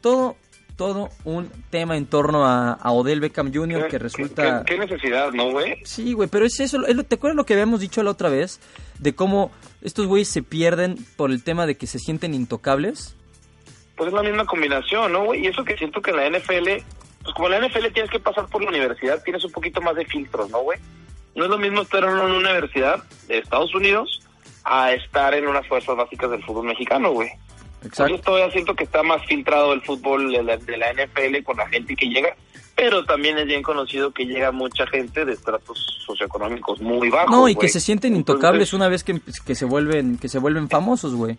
[0.00, 0.36] todo
[0.80, 3.88] todo un tema en torno a, Odell Beckham Jr.
[3.88, 4.64] que resulta...
[4.64, 5.76] ¿Qué, necesidad, no, güey?
[5.84, 8.60] Sí, güey, pero es eso, ¿te acuerdas lo que habíamos dicho la otra vez?
[8.98, 9.50] De cómo
[9.82, 13.14] estos güeyes se pierden por el tema de que se sienten intocables.
[14.00, 15.44] Pues es la misma combinación, ¿no, güey?
[15.44, 16.68] Y eso que siento que en la NFL,
[17.22, 19.94] pues como en la NFL tienes que pasar por la universidad, tienes un poquito más
[19.94, 20.78] de filtros, ¿no, güey?
[21.34, 24.26] No es lo mismo estar en una universidad de Estados Unidos
[24.64, 27.28] a estar en unas fuerzas básicas del fútbol mexicano, güey.
[27.84, 28.16] Exacto.
[28.16, 30.56] Yo todavía siento que está más filtrado el fútbol de la,
[30.94, 32.34] NFL con la gente que llega,
[32.74, 37.30] pero también es bien conocido que llega mucha gente de estratos socioeconómicos muy bajos.
[37.30, 40.70] No, y que se sienten intocables una vez que, que, se vuelven que se vuelven
[40.70, 41.36] famosos, güey.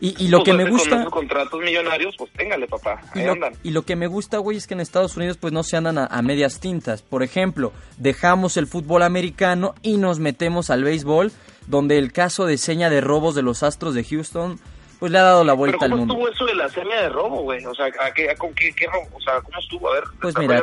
[0.00, 1.04] Y, y, lo pues, que me gusta...
[1.04, 3.02] Con contratos millonarios, pues téngale, papá.
[3.14, 5.62] y, lo, y lo que me gusta, güey, es que en Estados Unidos pues no
[5.62, 7.02] se andan a, a, medias tintas.
[7.02, 11.32] Por ejemplo, dejamos el fútbol americano y nos metemos al béisbol,
[11.66, 14.58] donde el caso de seña de robos de los Astros de Houston
[15.00, 16.14] pues le ha dado la vuelta al mundo.
[16.14, 17.64] ¿Cómo estuvo eso de la seña de robo, güey?
[17.64, 19.08] O sea, ¿a qué, con qué, robo?
[19.16, 19.88] O sea, ¿cómo estuvo?
[19.88, 20.04] A ver.
[20.20, 20.60] Pues mira,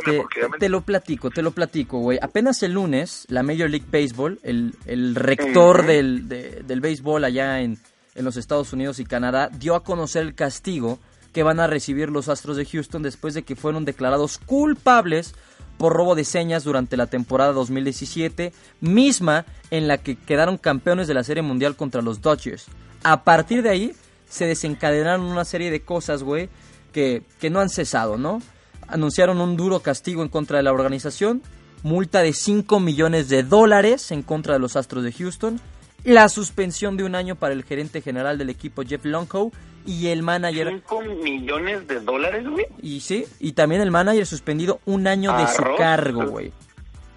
[0.60, 2.20] te, lo platico, te lo platico, güey.
[2.22, 7.80] Apenas el lunes, la Major League Baseball, el, el rector del, del béisbol allá en,
[8.18, 11.00] en los Estados Unidos y Canadá, dio a conocer el castigo
[11.32, 15.36] que van a recibir los Astros de Houston después de que fueron declarados culpables
[15.78, 18.52] por robo de señas durante la temporada 2017,
[18.82, 22.66] misma en la que quedaron campeones de la Serie Mundial contra los Dodgers.
[23.04, 23.96] A partir de ahí,
[24.28, 26.50] se desencadenaron una serie de cosas, güey,
[26.92, 28.42] que, que no han cesado, ¿no?
[28.88, 31.44] Anunciaron un duro castigo en contra de la organización,
[31.84, 35.62] multa de 5 millones de dólares en contra de los Astros de Houston,
[36.08, 39.52] la suspensión de un año para el gerente general del equipo Jeff Longo
[39.86, 40.70] y el manager...
[40.70, 42.66] 5 millones de dólares, güey.
[42.82, 46.54] Y sí, y también el manager suspendido un año de su cargo, güey.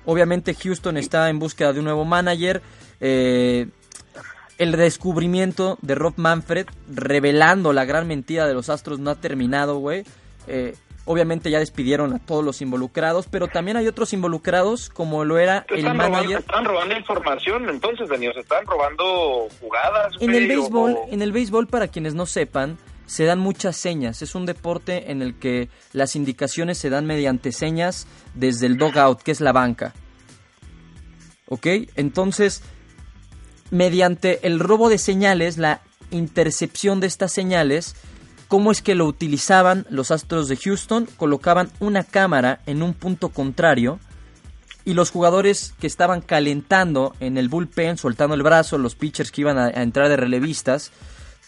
[0.07, 2.63] Obviamente Houston está en búsqueda de un nuevo manager.
[3.01, 3.69] Eh,
[4.59, 9.79] el descubrimiento de Rob Manfred revelando la gran mentira de los Astros no ha terminado,
[9.79, 10.03] güey.
[10.49, 10.75] Eh,
[11.11, 15.67] obviamente ya despidieron a todos los involucrados, pero también hay otros involucrados como lo era
[15.69, 16.39] el manager.
[16.39, 20.15] están robando información, entonces, Daniel, se están robando jugadas.
[20.21, 24.23] En el béisbol, en el béisbol para quienes no sepan, se dan muchas señas.
[24.23, 29.21] Es un deporte en el que las indicaciones se dan mediante señas desde el dugout,
[29.21, 29.93] que es la banca.
[31.49, 31.67] ¿Ok?
[31.97, 32.63] Entonces,
[33.73, 35.81] mediante el robo de señales, la
[36.13, 37.97] intercepción de estas señales,
[38.51, 43.29] cómo es que lo utilizaban los Astros de Houston, colocaban una cámara en un punto
[43.29, 44.01] contrario
[44.85, 49.43] y los jugadores que estaban calentando en el bullpen, soltando el brazo, los pitchers que
[49.43, 50.91] iban a, entrar de relevistas,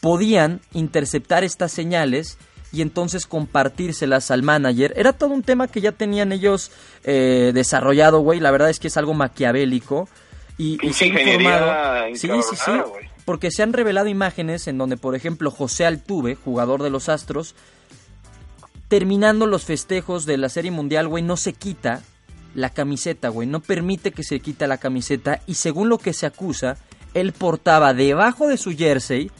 [0.00, 2.38] podían interceptar estas señales
[2.72, 4.92] y entonces compartírselas al manager.
[4.94, 6.70] Era todo un tema que ya tenían ellos
[7.02, 8.38] eh, desarrollado, güey.
[8.38, 10.08] La verdad es que es algo maquiavélico.
[10.56, 12.14] Y, se ha informado.
[12.14, 12.70] Sí, sí, sí.
[13.24, 17.54] Porque se han revelado imágenes en donde, por ejemplo, José Altuve, jugador de los Astros,
[18.88, 22.02] terminando los festejos de la Serie Mundial, no se quita
[22.54, 23.30] la camiseta.
[23.30, 25.40] No permite que se quita la camiseta.
[25.46, 26.76] Y según lo que se acusa,
[27.14, 29.30] él portaba debajo de su jersey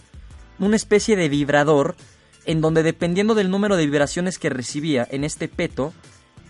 [0.58, 1.96] una especie de vibrador
[2.44, 5.92] en donde dependiendo del número de vibraciones que recibía en este peto,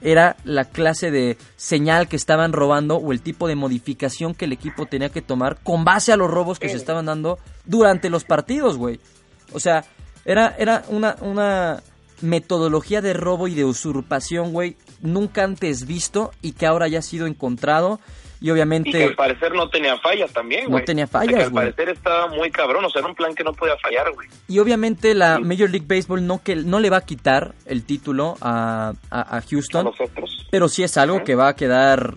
[0.02, 4.52] era la clase de señal que estaban robando o el tipo de modificación que el
[4.52, 8.24] equipo tenía que tomar con base a los robos que se estaban dando durante los
[8.24, 9.00] partidos, güey.
[9.52, 9.84] O sea,
[10.24, 11.82] era, era una, una
[12.20, 17.02] metodología de robo y de usurpación, güey, nunca antes visto y que ahora ya ha
[17.02, 18.00] sido encontrado
[18.42, 18.90] y obviamente...
[18.90, 20.80] Y que al parecer no tenía fallas también, güey.
[20.80, 23.44] No tenía fallas, que al parecer estaba muy cabrón, o sea, era un plan que
[23.44, 24.28] no podía fallar, güey.
[24.48, 28.36] Y obviamente la Major League Baseball no, que, no le va a quitar el título
[28.40, 29.86] a, a, Houston.
[29.86, 30.48] A nosotros.
[30.50, 32.14] Pero sí es algo que va a quedar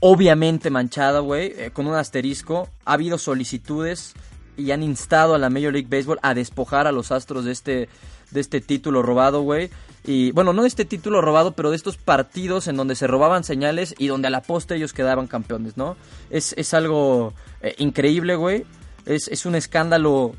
[0.00, 2.70] obviamente manchado, güey, eh, con un asterisco.
[2.86, 4.14] Ha habido solicitudes
[4.56, 7.88] y han instado a la Major League Baseball a despojar a los Astros de este,
[8.30, 9.68] de este título robado, güey.
[10.08, 13.44] Y bueno, no de este título robado, pero de estos partidos en donde se robaban
[13.44, 15.98] señales y donde a la poste ellos quedaban campeones, ¿no?
[16.30, 18.64] Es, es algo eh, increíble, güey.
[19.04, 20.32] Es, es un escándalo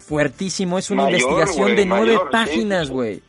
[0.00, 0.80] fuertísimo.
[0.80, 3.22] Es una investigación de nueve páginas, güey.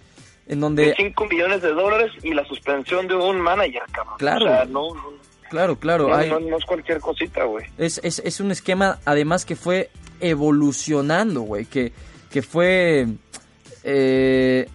[0.47, 0.88] En donde...
[0.88, 4.15] De 5 millones de dólares y la suspensión de un manager, cabrón.
[4.17, 4.65] Claro.
[4.65, 4.88] no,
[5.52, 6.08] claro, claro.
[6.39, 7.63] No, es cualquier cosita, güey.
[7.78, 11.65] Es, es, es un esquema, además, que fue evolucionando, güey.
[11.65, 11.93] Que,
[12.32, 13.06] que fue...
[13.84, 14.67] Eh,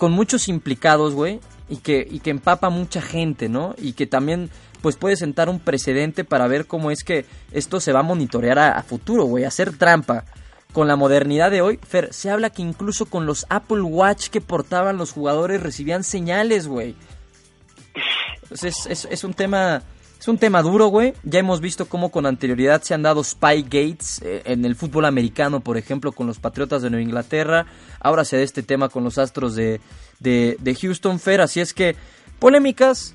[0.00, 3.74] con muchos implicados, güey, y que, y que empapa mucha gente, ¿no?
[3.76, 4.48] Y que también
[4.80, 8.58] pues puede sentar un precedente para ver cómo es que esto se va a monitorear
[8.58, 10.24] a, futuro, güey, hacer trampa.
[10.72, 14.40] Con la modernidad de hoy, Fer, se habla que incluso con los Apple Watch que
[14.40, 16.96] portaban los jugadores recibían señales, güey.
[18.50, 19.82] es, es, un tema
[20.20, 21.14] es un tema duro, güey.
[21.22, 25.06] Ya hemos visto cómo con anterioridad se han dado spy gates eh, en el fútbol
[25.06, 27.64] americano, por ejemplo, con los Patriotas de Nueva Inglaterra.
[28.00, 29.80] Ahora se da este tema con los Astros de,
[30.18, 31.40] de, Houston Fair.
[31.40, 31.96] Así es que
[32.38, 33.14] polémicas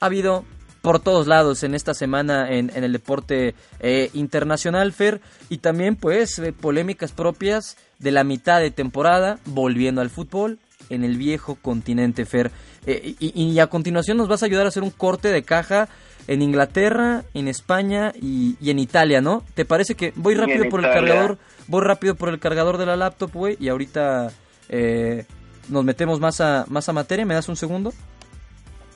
[0.00, 0.44] ha habido
[0.82, 5.20] por todos lados en esta semana en, el deporte eh, internacional, Fer.
[5.48, 10.58] Y también, pues, eh, polémicas propias de la mitad de temporada, volviendo al fútbol
[10.90, 12.50] en el viejo continente, Fer.
[12.84, 15.88] y, y, a continuación nos vas a ayudar a hacer un corte de caja
[16.28, 19.44] en Inglaterra, en España y, en Italia, ¿no?
[19.54, 22.96] ¿Te parece que voy rápido por el cargador, voy rápido por el cargador de la
[22.96, 24.32] laptop, güey, y ahorita
[24.68, 25.24] eh,
[25.68, 27.24] nos metemos más a, más a materia?
[27.24, 27.92] ¿Me das un segundo?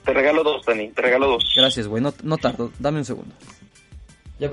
[0.05, 1.53] Te regalo dos, Dani, te regalo dos.
[1.55, 3.35] Gracias, güey, no, no tardo, dame un segundo.
[4.39, 4.51] Ya,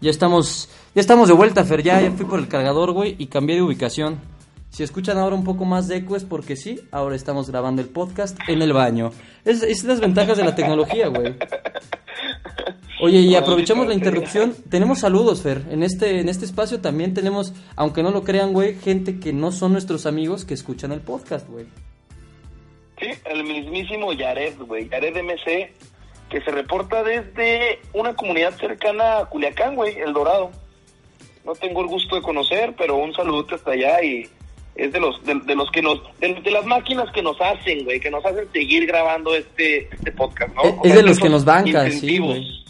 [0.00, 3.26] ya estamos, ya estamos de vuelta, Fer, ya, ya fui por el cargador, güey, y
[3.26, 4.20] cambié de ubicación.
[4.72, 7.90] Si escuchan ahora un poco más de eco es porque sí, ahora estamos grabando el
[7.90, 9.10] podcast en el baño.
[9.44, 11.34] Es, es las ventajas de la tecnología, güey.
[13.02, 14.54] Oye, y aprovechamos la interrupción.
[14.70, 15.60] Tenemos saludos, Fer.
[15.70, 19.52] En este, en este espacio también tenemos, aunque no lo crean, güey, gente que no
[19.52, 21.66] son nuestros amigos que escuchan el podcast, güey.
[22.98, 24.88] Sí, el mismísimo Yared, güey.
[24.88, 25.70] Yared MC,
[26.30, 30.50] que se reporta desde una comunidad cercana a Culiacán, güey, El Dorado.
[31.44, 34.30] No tengo el gusto de conocer, pero un saludo hasta allá y
[34.74, 38.10] es de los de, los que nos de, las máquinas que nos hacen güey que
[38.10, 42.18] nos hacen seguir grabando este este podcast no es, de los que nos bancan sí
[42.18, 42.62] güey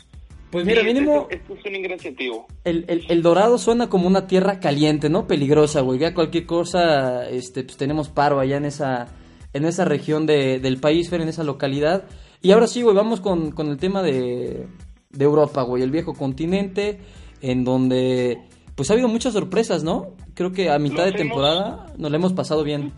[0.53, 1.29] pues mira, mínimo.
[1.31, 2.47] Esto, es un incentivo.
[2.65, 5.27] El, el, Dorado suena como una tierra caliente, ¿no?
[5.27, 5.99] Peligrosa, güey.
[5.99, 9.09] Ya cualquier cosa, este, pues tenemos paro allá en esa,
[9.55, 12.05] en esa región de, del país, en esa localidad.
[12.43, 14.67] Y ahora sí, güey, vamos con, con el tema de,
[15.09, 15.83] de Europa, güey.
[15.83, 17.01] El viejo continente,
[17.41, 18.37] en donde,
[18.75, 20.11] pues ha habido muchas sorpresas, ¿no?
[20.35, 22.93] Creo que a mitad de temporada nos la hemos pasado bien.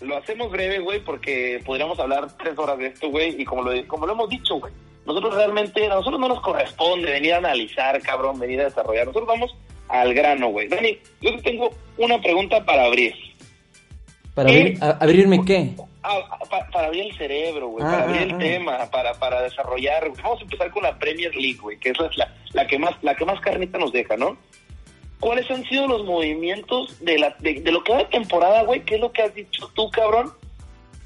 [0.00, 3.40] Lo hacemos breve, güey, porque podríamos hablar tres horas de esto, güey.
[3.40, 4.72] Y como lo, como lo hemos dicho, güey
[5.08, 9.06] nosotros realmente, a nosotros no nos corresponde venir a analizar, cabrón, venir a desarrollar.
[9.06, 9.56] Nosotros vamos
[9.88, 10.68] al grano, güey.
[10.68, 13.14] Dani, yo te tengo una pregunta para abrir.
[14.34, 15.74] ¿Para abrir, abrirme qué?
[16.72, 18.38] para abrir el cerebro, güey, para ah, abrir el ah, ah.
[18.38, 20.10] tema, para, para desarrollar.
[20.22, 23.14] Vamos a empezar con la Premier League, güey, que es la, la, que más la
[23.14, 24.36] que más carnita nos deja, ¿no?
[25.20, 28.84] ¿Cuáles han sido los movimientos de, la, de, lo que va de temporada, güey?
[28.84, 30.32] ¿Qué es lo que has dicho tú, cabrón?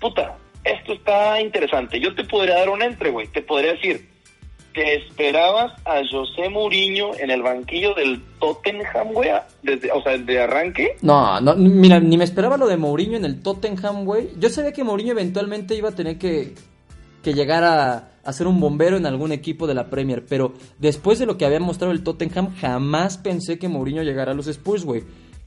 [0.01, 1.99] Puta, esto está interesante.
[1.99, 3.29] Yo te podría dar un entre, güey.
[3.29, 4.09] Te podría decir,
[4.75, 9.31] ¿te esperabas a José Mourinho en el banquillo del Tottenham, güey?
[9.63, 10.97] Desde, o sea, de arranque.
[11.01, 14.29] No, no, mira, ni me esperaba lo de Mourinho en el Tottenham, güey.
[14.39, 16.55] Yo sabía que Mourinho eventualmente iba a tener que,
[17.23, 21.27] que llegar a, ser un bombero en algún equipo de la Premier, pero después de
[21.27, 25.05] lo que había mostrado el Tottenham, jamás pensé que Mourinho llegara a los Spurs, güey.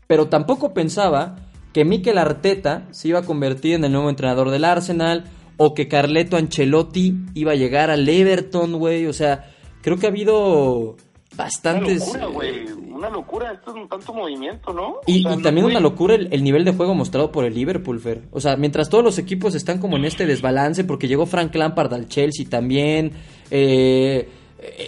[0.08, 1.36] Pero tampoco pensaba
[1.74, 5.26] que Mikel Arteta se iba a convertir en el nuevo entrenador del Arsenal
[5.58, 9.08] o que Carleto Ancelotti iba a llegar al Everton, güey.
[9.08, 10.96] O sea, creo que ha habido
[11.36, 12.02] bastantes...
[12.10, 12.85] Una locura, güey.
[12.96, 13.52] Una locura.
[13.52, 14.96] Esto es un tanto movimiento, ¿no?
[15.06, 18.22] Y, también una locura el, nivel de juego mostrado por el Liverpool, Fer.
[18.32, 21.94] O sea, mientras todos los equipos están como en este desbalance, porque llegó Frank Lampard
[21.94, 23.12] al Chelsea también...
[23.52, 24.30] Eh,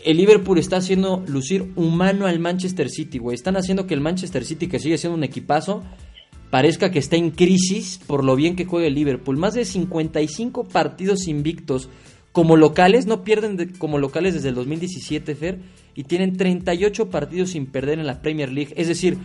[0.06, 3.36] el Liverpool está haciendo lucir humano al Manchester City, güey.
[3.36, 5.84] Están haciendo que el Manchester City, que sigue siendo un equipazo,
[6.50, 9.38] parezca que está en crisis por lo bien que juega el Liverpool.
[9.38, 11.90] Más de 55 partidos invictos
[12.38, 15.58] como locales, no pierden como locales desde el 2017, Fer,
[15.96, 18.76] y tienen 38 partidos sin perder en la Premier League.
[18.78, 19.18] Es decir,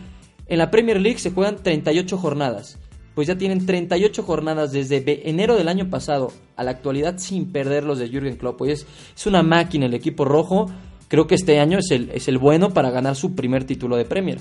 [0.46, 2.78] en la Premier League se juegan 38 jornadas.
[3.14, 7.84] Pues ya tienen 38 jornadas desde enero del año pasado a la actualidad sin perder
[7.84, 8.56] los de Jürgen Klopp.
[8.56, 10.70] Pues es, una máquina el equipo rojo.
[11.08, 14.06] Creo que este año es el, es el bueno para ganar su primer título de
[14.06, 14.38] Premier.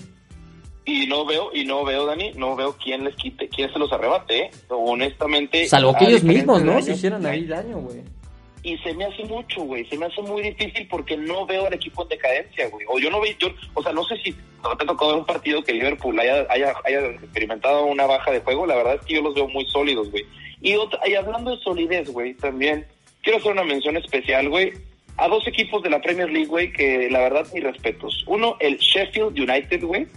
[0.86, 3.92] Y no veo, y no veo, Dani, no veo quién les quite, quién se los
[3.92, 4.52] arrebate, ¿eh?
[4.70, 5.68] honestamente.
[5.68, 6.82] Salvo que ellos mismos, ¿no?
[6.82, 8.21] Se hicieron ahí daño, güey.
[8.64, 11.74] Y se me hace mucho, güey, se me hace muy difícil porque no veo al
[11.74, 12.86] equipo en decadencia, güey.
[12.88, 15.26] O yo no veo, yo, o sea, no sé si no te tocó ver un
[15.26, 19.16] partido que Liverpool haya, haya, haya experimentado una baja de juego, la verdad es que
[19.16, 20.26] yo los veo muy sólidos, güey.
[20.62, 22.86] Y, y hablando de solidez, güey, también
[23.24, 24.74] quiero hacer una mención especial, güey,
[25.18, 28.24] a dos equipos de la Premier League, güey, que la verdad, mis respetos.
[28.28, 30.08] Uno, el Sheffield United, güey,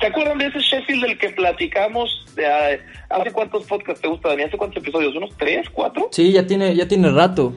[0.00, 2.76] ¿Se acuerdan de ese Sheffield del que platicamos de, ah,
[3.10, 4.42] hace cuántos podcasts te gusta, Dani?
[4.42, 5.14] ¿Hace cuántos episodios?
[5.14, 6.08] ¿Unos tres, cuatro?
[6.10, 7.54] Sí, ya tiene, ya tiene rato.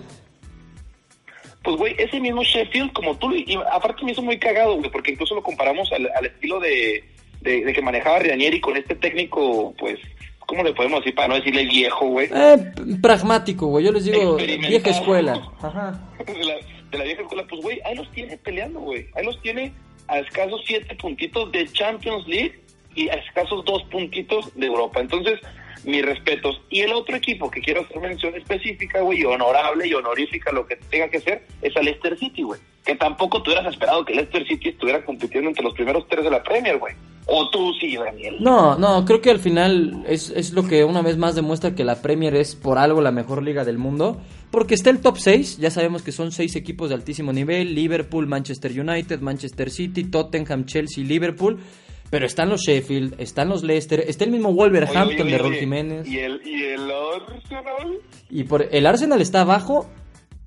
[1.68, 5.12] Pues, güey, ese mismo Sheffield, como tú, y aparte me hizo muy cagado, güey, porque
[5.12, 7.04] incluso lo comparamos al, estilo de,
[7.42, 10.00] de, que manejaba Ranieri con este técnico, pues,
[10.46, 12.30] ¿cómo le podemos decir para no decirle viejo, güey?
[12.34, 15.46] Eh, pragmático, güey, yo les digo vieja escuela.
[15.62, 16.10] Ajá.
[16.26, 16.56] De la,
[16.90, 19.74] de la vieja escuela, pues, güey, ahí los tiene peleando, güey, ahí los tiene
[20.08, 22.62] a escasos siete puntitos de Champions League
[22.98, 25.00] y a escasos dos puntitos de Europa.
[25.00, 25.40] Entonces,
[25.86, 26.60] mis respetos.
[26.70, 30.76] Y el otro equipo que quiero hacer mención específica, güey, honorable y honorífica, lo que
[30.76, 32.60] tenga que ser, es al Leicester City, güey.
[32.84, 36.32] Que tampoco tú hubieras esperado que Leicester City estuviera compitiendo entre los primeros tres de
[36.32, 36.96] la Premier, güey.
[37.28, 38.38] O tú sí, Daniel.
[38.40, 41.84] No, no, creo que al final es, es lo que una vez más demuestra que
[41.84, 44.20] la Premier es por algo la mejor liga del mundo.
[44.50, 48.28] Porque está el top 6, ya sabemos que son seis equipos de altísimo nivel, Liverpool,
[48.28, 51.60] Manchester United, Manchester City, Tottenham, Chelsea, Liverpool.
[52.10, 56.08] Pero están los Sheffield, están los Leicester, está el mismo Wolverhampton de Raúl Jiménez.
[56.08, 58.00] ¿Y el, ¿Y el Arsenal?
[58.30, 59.90] Y por, el Arsenal está abajo,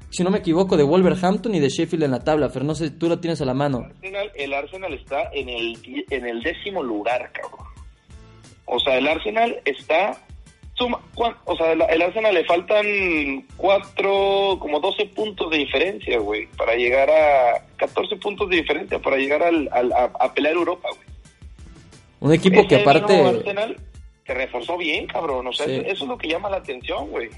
[0.09, 2.49] si no me equivoco, de Wolverhampton y de Sheffield en la tabla.
[2.53, 3.81] Pero no sé, tú lo tienes a la mano.
[4.01, 7.67] El Arsenal, el Arsenal está en el, en el décimo lugar, cabrón.
[8.65, 10.19] O sea, el Arsenal está
[11.45, 17.11] o sea, el, Arsenal le faltan cuatro, como 12 puntos de diferencia, güey, para llegar
[17.11, 21.11] a 14 puntos de diferencia para llegar al, a, pelear Europa, güey.
[22.21, 23.77] Un equipo que aparte Arsenal
[24.27, 27.31] se reforzó bien, cabrón, o sea, eso, es lo que llama la atención, güey.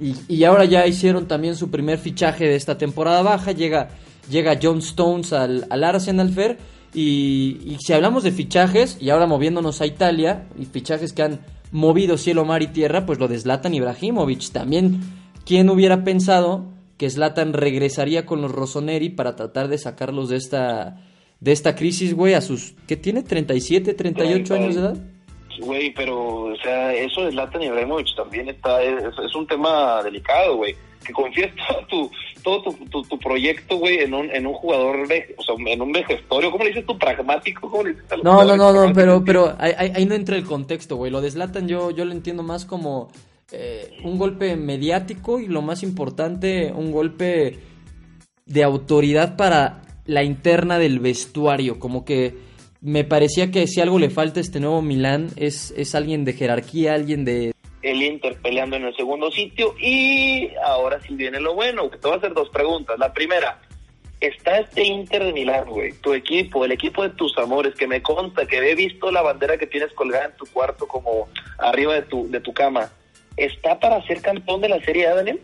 [0.00, 3.88] Y, y ahora ya hicieron también su primer fichaje de esta temporada baja, llega
[4.30, 6.58] llega John Stones al, al Arsenal Fair
[6.94, 11.40] y, y si hablamos de fichajes y ahora moviéndonos a Italia y fichajes que han
[11.70, 14.50] movido cielo, mar y tierra, pues lo de Zlatan Ibrahimovic.
[14.52, 15.00] También,
[15.46, 16.66] ¿quién hubiera pensado
[16.98, 21.00] que Zlatan regresaría con los Rossoneri para tratar de sacarlos de esta,
[21.42, 23.24] de esta crisis, güey, a sus, ¿qué tiene?
[23.24, 24.96] ¿37, 38 años de edad?
[25.58, 30.76] Güey, pero, o sea, eso de Zlatan Ibrahimovic también está, es, un tema delicado, güey.
[31.04, 32.10] Que confíes todo tu,
[32.44, 36.52] todo tu, tu, proyecto, güey, en un, en un jugador, o sea, en un vejestorio.
[36.52, 36.96] ¿Cómo le dices tú?
[36.96, 37.82] ¿Pragmático?
[38.22, 41.10] no, no, no, no, pero, pero ahí, ahí, no entra el contexto, güey.
[41.10, 43.10] Lo deslatan yo, yo lo entiendo más como
[43.50, 47.58] eh, un golpe mediático y lo más importante, un golpe
[48.46, 51.78] de autoridad para la interna del vestuario.
[51.78, 52.34] Como que
[52.80, 56.32] me parecía que si algo le falta a este nuevo Milán es, es alguien de
[56.32, 61.54] jerarquía, alguien de el Inter peleando en el segundo sitio y ahora sí viene lo
[61.54, 62.96] bueno, te voy a hacer dos preguntas.
[62.98, 63.60] La primera,
[64.20, 68.00] está este Inter de Milán, güey, tu equipo, el equipo de tus amores, que me
[68.00, 71.28] consta que he visto la bandera que tienes colgada en tu cuarto como
[71.58, 72.90] arriba de tu, de tu cama,
[73.36, 75.40] ¿está para ser campeón de la Serie A, Daniel?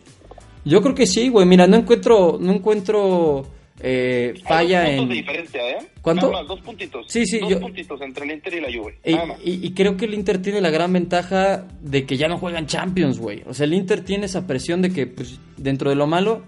[0.64, 3.46] Yo creo que sí, güey, mira, no encuentro, no encuentro
[3.80, 5.08] eh, falla Hay dos en...
[5.08, 5.78] de diferencia, ¿eh?
[6.02, 6.26] ¿Cuánto?
[6.30, 7.06] Nada más, dos puntitos.
[7.08, 8.98] Sí, sí, Dos yo- puntitos entre el Inter y la Juve.
[9.04, 9.38] Y, nada más.
[9.44, 12.66] y- y creo que el Inter tiene la gran ventaja de que ya no juegan
[12.66, 13.42] Champions, güey.
[13.46, 16.42] O sea, el Inter tiene esa presión de que, pues, dentro de lo malo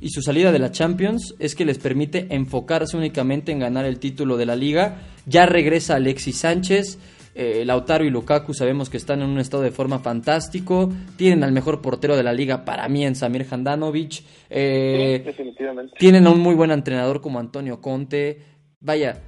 [0.00, 3.98] y su salida de la Champions es que les permite enfocarse únicamente en ganar el
[3.98, 5.02] título de la liga.
[5.26, 6.98] Ya regresa Alexis Sánchez.
[7.34, 10.92] Eh, Lautaro y Lukaku sabemos que están en un estado de forma fantástico.
[11.16, 14.22] Tienen al mejor portero de la liga para mí en Samir Handanovic.
[14.50, 15.94] Eh, Sí, definitivamente.
[15.98, 18.38] tienen a un muy buen entrenador como Antonio Conte.
[18.80, 19.20] Vaya,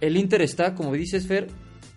[0.00, 1.46] el Inter está, como dices, Fer,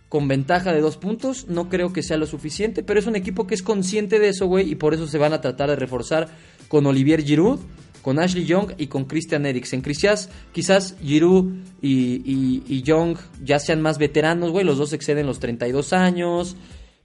[0.07, 1.47] con ventaja de dos puntos.
[1.47, 4.45] No creo que sea lo suficiente, pero es un equipo que es consciente de eso,
[4.47, 6.29] güey, y por eso se van a tratar de reforzar
[6.67, 7.59] con Olivier Giroud,
[8.05, 9.81] con Ashley Young y con Christian Eriksen.
[9.81, 11.51] Quizás, quizás Giroud
[11.81, 16.55] y, y, y Young ya sean más veteranos, güey, los dos exceden los 32 años.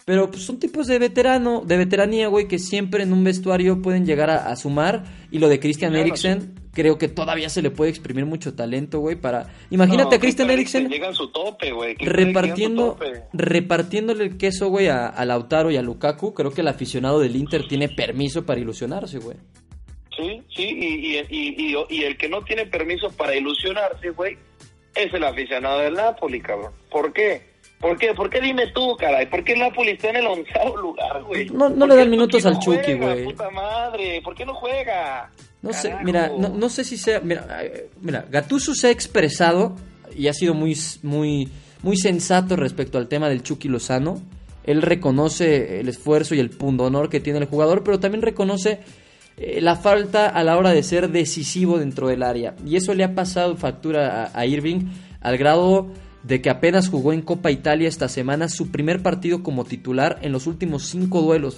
[0.04, 4.04] Pero pues, son tipos de veterano, de veteranía, güey, que siempre en un vestuario pueden
[4.04, 5.04] llegar a, a sumar.
[5.30, 9.00] Y lo de Christian Claro, Eriksen, creo que todavía se le puede exprimir mucho talento,
[9.00, 9.46] güey, para...
[9.70, 11.94] Imagínate No, a Christian Eriksen Llega en su tope, güey.
[11.96, 13.22] ¿Quién cree que llega en su repartiendo, tope?
[13.32, 16.34] repartiéndole el queso, güey, a, a Lautaro y a Lukaku.
[16.34, 19.38] Creo que el aficionado del Inter tiene permiso para ilusionarse, güey.
[20.20, 24.36] Sí, sí, y, y, y, y- el que no tiene permiso para ilusionarse, güey,
[24.94, 26.72] es el aficionado del Napoli, cabrón.
[26.90, 27.48] ¿Por qué?
[27.80, 28.12] ¿Por qué?
[28.12, 29.26] ¿Por qué dime tú, caray?
[29.26, 31.46] ¿Por qué el Napoli está en el onceavo lugar, güey?
[31.48, 33.24] No- no ¿Por le dan minutos no al Chucky, juega, güey?
[33.24, 34.20] puta madre!
[34.22, 35.30] ¿Por qué no juega?
[35.62, 37.46] No sé, mira, no, no sé si sea, mira,
[38.00, 39.76] mira, Gattuso se ha expresado
[40.16, 41.48] y ha sido muy, muy,
[41.82, 44.20] muy sensato respecto al tema del Chucky Lozano.
[44.64, 48.80] Él reconoce el esfuerzo y el pundonor que tiene el jugador, pero también reconoce
[49.42, 52.54] eh, la falta a la hora de ser decisivo dentro del área.
[52.66, 54.90] Y eso le ha pasado factura a, Irving
[55.22, 55.88] al grado
[56.24, 60.32] de que apenas jugó en Copa Italia esta semana su primer partido como titular en
[60.32, 61.56] los últimos cinco duelos.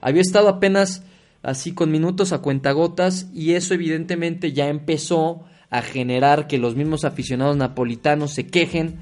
[0.00, 1.02] Había estado apenas
[1.42, 7.04] así con minutos a cuentagotas y eso evidentemente ya empezó a generar que los mismos
[7.04, 9.00] aficionados napolitanos se quejen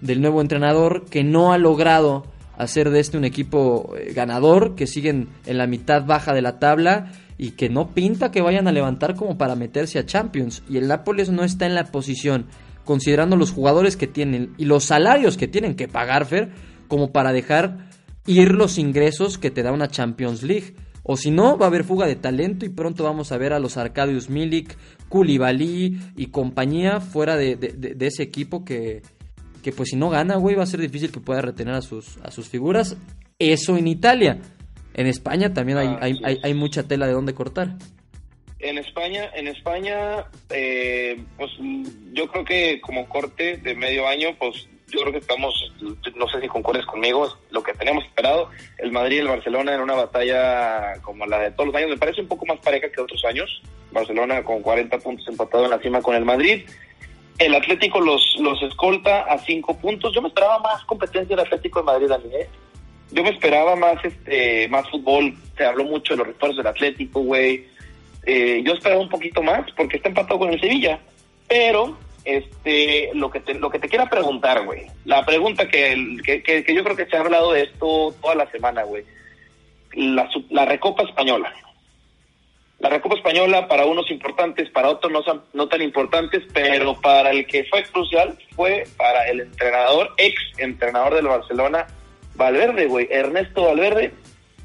[0.00, 2.24] del nuevo entrenador que no ha logrado
[2.56, 6.58] hacer de este un equipo eh, ganador, que siguen en la mitad baja de la
[6.58, 10.62] tabla y que no pinta que vayan a levantar como para meterse a Champions.
[10.68, 12.46] Y el Nápoles no está en la posición,
[12.84, 16.50] considerando los jugadores que tienen y los salarios que tienen que pagar, Fer,
[16.88, 17.88] como para dejar
[18.26, 20.74] ir los ingresos que te da una Champions League.
[21.02, 23.58] O si no, va a haber fuga de talento y pronto vamos a ver a
[23.58, 24.74] los Arkadiusz Milik,
[25.10, 29.02] Koulibaly y compañía fuera de, de- de- de ese equipo que,
[29.62, 32.16] que pues si no gana, güey, va a ser difícil que pueda retener a sus,
[32.22, 32.96] a sus figuras.
[33.38, 34.38] Eso en Italia.
[34.94, 36.20] En España también hay, Ah, hay, sí.
[36.24, 37.68] hay, hay mucha tela de dónde cortar.
[38.60, 41.50] En España, en España, eh, pues
[42.12, 45.52] yo creo que como corte de medio año, pues yo creo que estamos,
[46.14, 49.80] no sé si concuerdes conmigo, lo que teníamos esperado, el Madrid y el Barcelona en
[49.80, 53.00] una batalla como la de todos los años, me parece un poco más pareja que
[53.02, 53.60] otros años,
[53.92, 56.64] Barcelona con 40 puntos empatado en la cima con el Madrid,
[57.38, 61.80] el Atlético los, los escolta a 5 puntos, yo me esperaba más competencia del Atlético
[61.80, 62.48] de Madrid a mí, ¿eh?
[63.14, 67.20] Yo me esperaba más este más fútbol, se habló mucho de los refuerzos del Atlético,
[67.20, 67.64] güey,
[68.26, 70.98] eh, yo esperaba un poquito más porque está empatado con el Sevilla.
[71.46, 74.86] Pero, este, lo que te, lo que te quiera preguntar, güey.
[75.04, 78.50] La pregunta que, que, que- yo creo que se ha hablado de esto toda la
[78.50, 79.04] semana, güey.
[79.94, 81.52] La, la Recopa Española.
[82.80, 87.46] La Recopa Española para unos importantes, para otros no, no tan importantes, pero para el
[87.46, 91.86] que fue crucial fue para el entrenador, ex entrenador del Barcelona,
[92.36, 93.06] Valverde, güey.
[93.10, 94.12] Ernesto Valverde,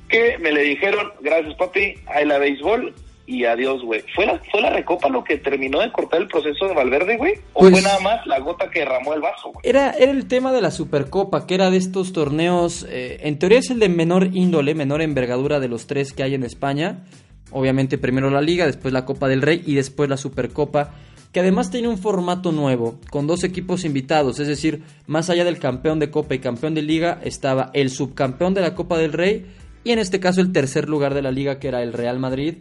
[0.07, 2.93] que me le dijeron, gracias papi, ahí la béisbol
[3.27, 4.03] y adiós, güey.
[4.15, 7.33] ¿Fue la, ¿Fue la recopa lo que terminó de cortar el proceso de Valverde, güey?
[7.53, 9.61] ¿O Pues- fue nada más la gota que derramó el vaso, güey?
[9.63, 13.59] Era, era el tema de la Supercopa, que era de estos torneos, eh, en teoría
[13.59, 17.03] es el de menor índole, menor envergadura de los tres que hay en España.
[17.51, 20.93] Obviamente primero la Liga, después la Copa del Rey y después la Supercopa,
[21.31, 25.59] que además tiene un formato nuevo, con dos equipos invitados, es decir, más allá del
[25.59, 29.45] campeón de Copa y campeón de Liga, estaba el subcampeón de la Copa del Rey
[29.83, 32.55] y en este caso el tercer lugar de la Liga, que era el Real Madrid.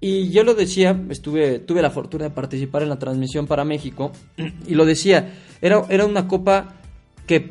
[0.00, 4.12] Y yo lo decía, estuve, tuve la fortuna de participar en la transmisión para México,
[4.66, 6.76] y lo decía, era, era una copa
[7.26, 7.50] que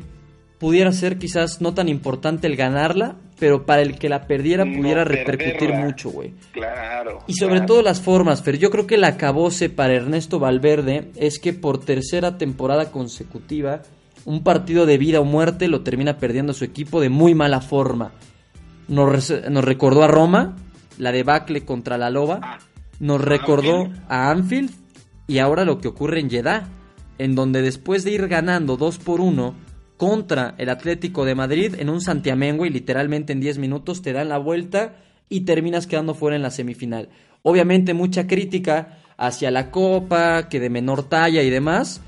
[0.58, 4.76] pudiera ser quizás no tan importante el ganarla, pero para el que la perdiera No
[4.76, 5.84] pudiera repercutir perderla.
[5.86, 6.34] mucho, güey.
[6.52, 7.20] Claro.
[7.26, 7.66] Y sobre claro.
[7.66, 11.78] todo las formas, pero yo creo que la acabose para Ernesto Valverde es que por
[11.84, 13.82] tercera temporada consecutiva,
[14.24, 18.12] un partido de vida o muerte lo termina perdiendo su equipo de muy mala forma.
[18.88, 20.56] nos, nos recordó a Roma,
[20.98, 22.58] la debacle contra la Loba, Ah,
[23.00, 24.72] nos recordó a Anfield
[25.28, 26.66] y ahora lo que ocurre en Jeddah,
[27.18, 29.54] en donde después de ir ganando 2 por 1
[29.98, 34.30] contra el Atlético de Madrid en un Santiamengo y literalmente en 10 minutos te dan
[34.30, 34.96] la vuelta
[35.28, 37.10] y terminas quedando fuera en la semifinal.
[37.42, 42.00] Obviamente mucha crítica hacia la Copa, que de menor talla y demás,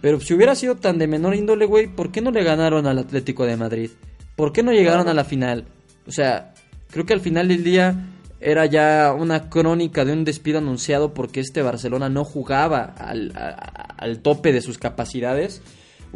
[0.00, 2.98] pero si hubiera sido tan de menor índole, güey, ¿por qué no le ganaron al
[2.98, 3.90] Atlético de Madrid?
[4.36, 5.64] ¿Por qué no llegaron a la final?
[6.06, 6.52] O sea,
[6.90, 7.94] creo que al final del día
[8.38, 13.94] era ya una crónica de un despido anunciado porque este Barcelona no jugaba al, a-
[13.96, 15.62] al tope de sus capacidades.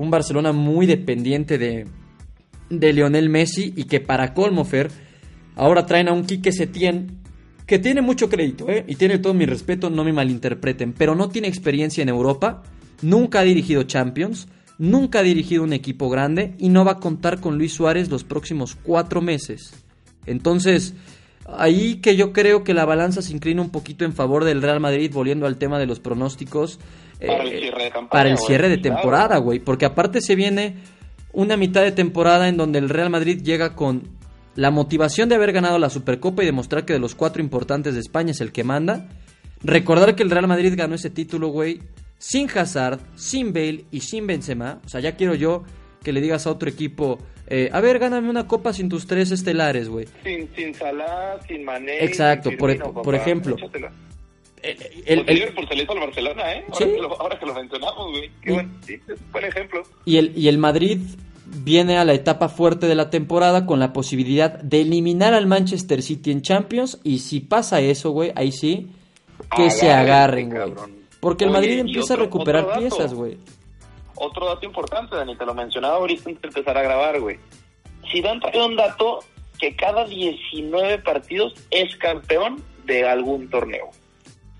[0.01, 1.87] Un Barcelona muy dependiente de,
[2.71, 4.91] de Lionel Messi y que para colmo, Fer,
[5.57, 7.19] ahora traen a un Quique Setién
[7.67, 8.85] que tiene mucho crédito, ¿eh?
[8.89, 12.63] Y tiene todo mi respeto, no me malinterpreten, pero no tiene experiencia en Europa,
[13.03, 14.49] nunca ha dirigido Champions,
[14.79, 18.25] nunca ha dirigido un equipo grande y no va a contar con Luis Suárez los
[18.25, 19.75] próximos cuatro meses.
[20.25, 20.95] Entonces,
[21.57, 24.81] ahí que yo creo que la balanza se inclina un poquito en favor del Real
[24.81, 26.79] Madrid, volviendo al tema de los pronósticos.
[27.19, 29.59] Para el eh, cierre de campaña, para el cierre de temporada, güey.
[29.59, 30.77] Porque aparte se viene
[31.33, 34.03] una mitad de temporada en donde el Real Madrid llega con
[34.57, 38.01] la motivación de haber ganado la Supercopa y demostrar que de los cuatro importantes de
[38.01, 39.09] España es el que manda.
[39.63, 41.81] Recordar que el Real Madrid ganó ese título, güey,
[42.19, 44.81] sin Hazard, sin Bale y sin Benzema.
[44.85, 45.65] O sea, ya quiero yo
[46.03, 47.19] que le digas a otro equipo,
[47.51, 50.07] eh, a ver, gáname una copa sin tus tres estelares, güey.
[50.25, 52.05] Sin, sin Salah, sin Mané.
[52.05, 53.17] Exacto, sin por- Firmino, por papá.
[53.17, 53.57] ejemplo.
[53.57, 53.93] Échatela.
[54.63, 56.65] El- Pues el- el- Liverpool se le hizo al Barcelona, ¿eh?
[56.71, 56.93] Ahora, Sí.
[56.93, 58.31] que, lo, ahora que lo mencionamos, güey.
[58.43, 58.81] Qué Y- buen,
[59.33, 59.83] buen ejemplo.
[60.05, 60.99] Y el, y el Madrid
[61.47, 66.03] viene a la etapa fuerte de la temporada con la posibilidad de eliminar al Manchester
[66.03, 67.01] City en Champions.
[67.03, 68.89] Y si pasa eso, güey, ahí sí,
[69.57, 70.73] que se agarren, güey.
[71.21, 73.39] Porque el Oye, Madrid empieza otro- a recuperar piezas, güey.
[74.23, 77.39] Otro dato importante, Dani, te lo mencionaba ahorita antes de empezar a grabar, güey.
[78.13, 79.21] Zidane trae un dato
[79.59, 83.89] que cada 19 partidos es campeón de algún torneo.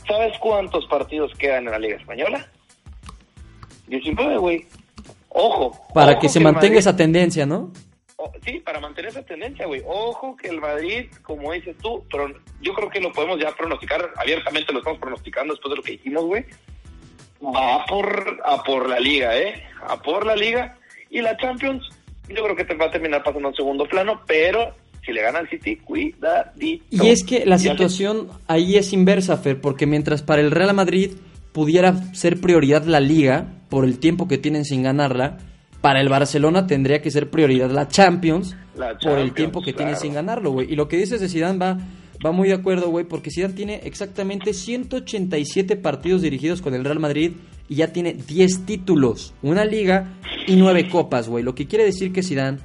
[0.09, 2.49] ¿Sabes cuántos partidos quedan en la Liga Española?
[3.89, 4.67] 19, güey.
[5.29, 5.79] Ojo.
[5.93, 7.71] Para ojo que se mantenga Madrid- esa tendencia, ¿no?
[8.45, 9.83] sí, para mantener esa tendencia, güey.
[9.87, 12.29] Ojo que el Madrid, como dices tú, pero
[12.63, 15.93] yo creo que lo podemos ya pronosticar, abiertamente lo estamos pronosticando después de lo que
[15.93, 16.45] dijimos, güey.
[17.45, 19.63] Va por, a por la liga, ¿eh?
[19.87, 20.77] A por la liga.
[21.09, 21.89] Y la Champions,
[22.29, 24.75] yo creo que te va a terminar pasando en segundo plano, pero
[25.05, 26.85] si le gana al City, cuidadito.
[26.91, 31.13] Y es que la situación ahí es inversa, Fer, porque mientras para el Real Madrid
[31.53, 35.39] pudiera ser prioridad la liga por el tiempo que tienen sin ganarla,
[35.81, 39.97] para el Barcelona tendría que ser prioridad la Champions La por el tiempo que claro.
[39.97, 40.71] sin ganarlo, güey.
[40.71, 41.79] Y lo que dices de Zidane va
[42.25, 47.01] va muy de acuerdo, güey, porque Zidane tiene exactamente 187 partidos dirigidos con el Real
[47.01, 47.33] Madrid
[47.69, 51.45] y ya tiene 10 títulos, una liga y 9 copas, güey.
[51.45, 52.59] Lo que quiere decir que Zidane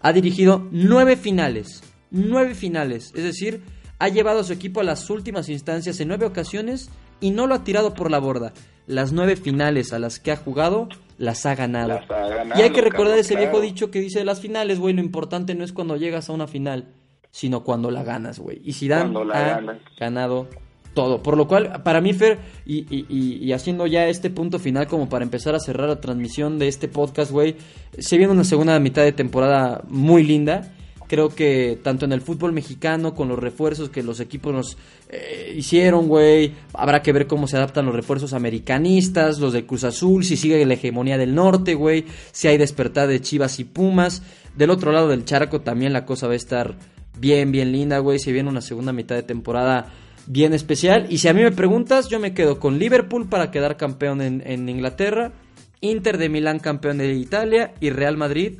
[0.00, 3.62] ha dirigido 9 finales, 9 finales, es decir,
[3.98, 6.90] ha llevado a su equipo a las últimas instancias en 9 ocasiones
[7.20, 8.52] y no lo ha tirado por la borda.
[8.86, 10.88] Las 9 finales a las que ha jugado
[11.18, 11.88] las ha ganado.
[11.88, 13.66] Las ha ganado, y hay que recordar ese viejo claro.
[13.66, 16.46] dicho que dice de las finales, güey, lo importante no es cuando llegas a una
[16.46, 16.88] final,
[17.30, 18.60] sino cuando la ganas, güey.
[18.64, 19.78] Y Zidane ha ganas.
[19.98, 20.48] ganado
[20.94, 21.22] todo.
[21.22, 24.86] Por lo cual, para mí, Fer, y, y- y- y haciendo ya este punto final
[24.88, 27.54] como para empezar a cerrar la transmisión de este podcast, güey,
[27.98, 30.72] se viene una segunda mitad de temporada muy linda.
[31.06, 34.76] Creo que tanto en el fútbol mexicano, con los refuerzos que los equipos nos
[35.08, 39.84] eh, hicieron, güey, habrá que ver cómo se adaptan los refuerzos americanistas, los de Cruz
[39.84, 44.22] Azul, si sigue la hegemonía del norte, güey, si hay despertar de Chivas y Pumas.
[44.54, 46.74] Del otro lado del charco también la cosa va a estar
[47.18, 48.18] bien, bien linda, güey.
[48.18, 49.86] Se viene una segunda mitad de temporada
[50.26, 51.06] bien especial.
[51.10, 54.42] Y si a mí me preguntas, yo me quedo con Liverpool para quedar campeón en,
[54.46, 55.32] en Inglaterra,
[55.80, 58.58] Inter de Milán campeón de Italia y Real Madrid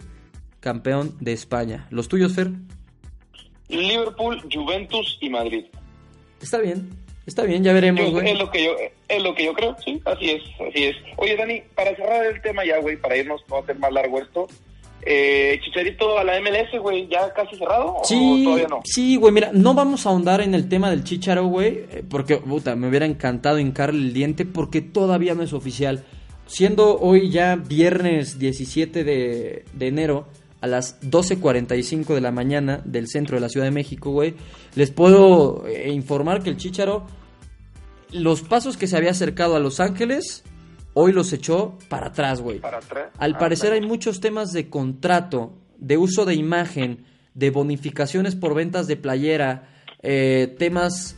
[0.60, 1.86] campeón de España.
[1.90, 2.50] ¿Los tuyos, Fer?
[3.68, 5.64] Liverpool, Juventus y Madrid.
[6.40, 6.88] Está bien,
[7.26, 8.30] está bien, ya veremos, Yo- güey.
[8.32, 8.70] es lo que yo
[9.08, 10.96] es lo que yo creo, sí, así es, así es.
[11.16, 14.46] Oye, Dani, para cerrar el tema ya, güey, para irnos, no hacer más largo esto,
[15.02, 18.80] eh, Chicharito a la MLS, güey, ¿ya casi cerrado o Sí, todavía no?
[18.84, 22.36] sí, güey, mira, no vamos a ahondar en el tema del Chicharo, güey, eh, porque,
[22.38, 26.04] puta, me hubiera encantado hincarle el diente porque todavía no es oficial.
[26.46, 30.26] Siendo hoy ya viernes 17 de, de enero
[30.60, 34.34] a las 12.45 de la mañana del centro de la Ciudad de México, güey,
[34.74, 37.06] les puedo eh, informar que el Chicharo,
[38.10, 40.42] los pasos que se había acercado a Los Ángeles,
[41.00, 42.58] hoy los echó para atrás, güey.
[42.58, 43.10] Para atrás.
[43.18, 48.54] Al Ah, parecer hay muchos temas de contrato, de uso de imagen, de bonificaciones por
[48.54, 49.68] ventas de playera,
[50.02, 51.14] eh, temas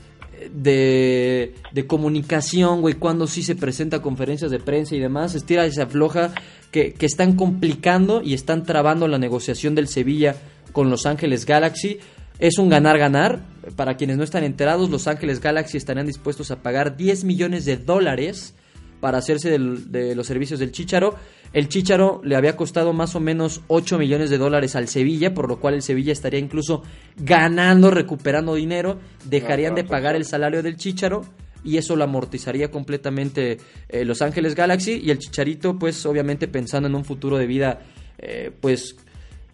[0.53, 5.73] de, de comunicación, güey, cuando sí se presenta conferencias de prensa y demás, estira y
[5.73, 6.33] se afloja,
[6.71, 10.37] que, que están complicando y están trabando la negociación del Sevilla
[10.73, 11.99] con Los Ángeles Galaxy.
[12.39, 13.41] Es un ganar-ganar.
[13.77, 17.77] Para quienes no están enterados, Los Ángeles Galaxy estarían dispuestos a pagar 10 millones de
[17.77, 18.55] dólares
[19.01, 21.15] para hacerse del- de los servicios del Chicharo.
[21.53, 25.49] El Chicharo le había costado más o menos 8 millones de dólares al Sevilla, por
[25.49, 26.83] lo cual el Sevilla estaría incluso
[27.17, 28.99] ganando, recuperando dinero.
[29.25, 31.23] Dejarían de pagar el salario del Chicharo
[31.65, 36.89] y eso lo amortizaría completamente eh, Los Ángeles Galaxy y el Chicharito, pues obviamente pensando
[36.89, 37.81] en un futuro de vida,
[38.19, 38.97] eh, pues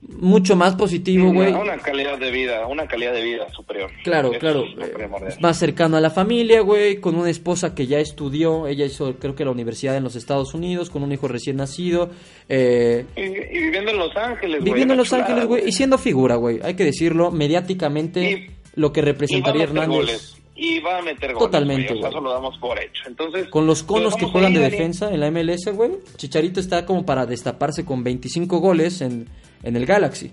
[0.08, 1.48] mucho más positivo, güey.
[1.50, 3.90] Una, una calidad de vida, una calidad de vida superior.
[4.04, 4.64] Claro, Eso claro.
[4.64, 5.08] eh,
[5.40, 9.34] más cercano a la familia, güey, con una esposa que ya estudió, ella hizo creo
[9.34, 12.10] que la universidad en los Estados Unidos, con un hijo recién nacido,
[12.48, 15.98] eh, Y, y viviendo en Los Ángeles, güey, viviendo en Los Ángeles, güey, y siendo
[15.98, 18.50] figura, güey, hay que decirlo, mediáticamente Y-
[18.80, 20.36] lo que representaría Hernández goles.
[20.58, 21.38] Y va a meter goles.
[21.46, 22.12] Totalmente, güey, o sea, güey.
[22.12, 23.02] Eso lo damos por hecho.
[23.06, 26.86] Entonces, con los lo conos que juegan de defensa en la MLS, güey, Chicharito está
[26.86, 29.28] como para destaparse con 25 goles en,
[29.66, 30.32] en el Galaxy.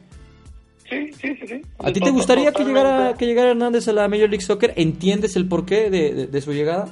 [0.89, 1.47] Sí, sí, sí.
[1.47, 1.61] sí.
[1.79, 4.73] ¿A ti te gustaría que llegara, que llegara Hernández a la Major League Soccer?
[4.75, 6.87] ¿Entiendes el porqué de, de- de su llegada?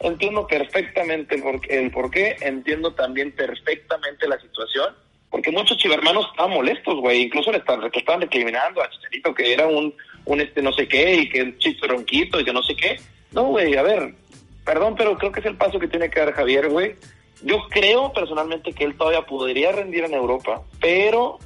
[0.00, 4.94] Entiendo perfectamente el por, el por qué, entiendo también perfectamente la situación,
[5.30, 9.66] porque muchos chivermanos estaban molestos, güey, incluso le estaban, estaban recriminando a Chicharito que era
[9.66, 9.94] un,
[10.26, 12.96] un este no sé qué y que el chicharonquito y que no sé qué.
[13.32, 14.14] No, güey, a ver,
[14.64, 16.96] perdón, pero creo que es el paso que tiene que dar Javier, güey.
[17.44, 21.38] Yo creo personalmente que él todavía podría rendir en Europa, pero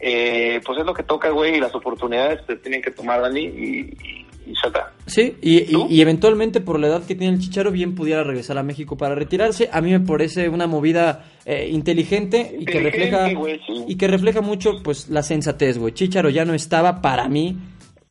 [0.00, 3.40] eh, pues es lo que toca, güey, y las oportunidades se tienen que tomar, Dani,
[3.42, 4.92] y, y, y ya está.
[5.06, 8.62] Sí, y, y- eventualmente por la edad que tiene el Chicharo bien pudiera regresar a
[8.62, 9.68] México para retirarse.
[9.72, 13.84] A mí me parece una movida eh, inteligente y que refleja güey, sí.
[13.88, 15.92] y que refleja mucho pues la sensatez, güey.
[15.92, 17.56] Chicharo ya no estaba para mí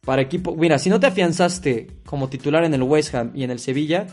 [0.06, 0.56] para equipo.
[0.56, 4.08] Mira, si no te afianzaste como titular en el West Ham y en el Sevilla,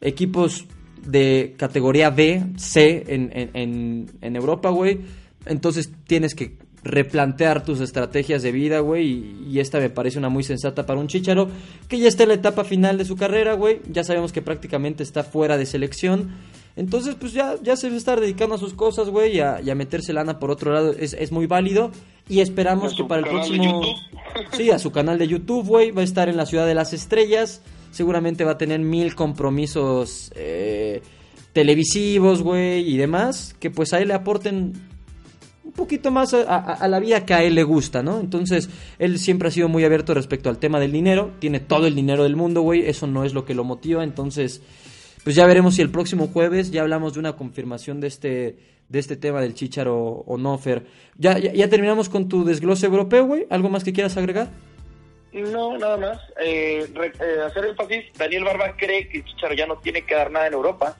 [0.00, 0.66] equipos
[1.06, 5.00] de categoría B, C en, en, en, en Europa, güey,
[5.46, 10.28] entonces tienes que replantear tus estrategias de vida, güey, y, y esta me parece una
[10.28, 11.48] muy sensata para un Chicharo
[11.88, 15.02] que ya está en la etapa final de su carrera, güey, ya sabemos que prácticamente
[15.02, 16.30] está fuera de selección,
[16.76, 19.60] entonces pues ya, ya se va a estar dedicando a sus cosas, güey, y a,
[19.62, 21.90] y a meterse lana por otro lado, es, es muy válido,
[22.28, 23.82] y esperamos que para el próximo...
[24.52, 26.92] Sí, a su canal de YouTube, güey, va a estar en la Ciudad de las
[26.92, 27.62] Estrellas,
[27.96, 31.00] seguramente va a tener mil compromisos eh,
[31.52, 34.74] televisivos, güey, y demás, que pues a él le aporten
[35.64, 38.20] un poquito más a, la vida que a él le gusta, ¿no?
[38.20, 38.68] Entonces,
[38.98, 42.24] él siempre ha sido muy abierto respecto al tema del dinero, tiene todo el dinero
[42.24, 44.60] del mundo, güey, eso no es lo que lo motiva, entonces,
[45.24, 48.58] pues ya veremos si el próximo jueves ya hablamos de una confirmación de este,
[48.90, 50.84] de este tema del Chicharo o no, Fer.
[51.16, 54.50] Ya, ya, ya terminamos con tu desglose europeo, güey, ¿algo más que quieras agregar?
[55.32, 56.18] No, nada más.
[56.42, 60.14] Eh, re- eh, hacer énfasis, Daniel Barba cree que el Chicharo ya no tiene que
[60.14, 60.96] dar nada en Europa.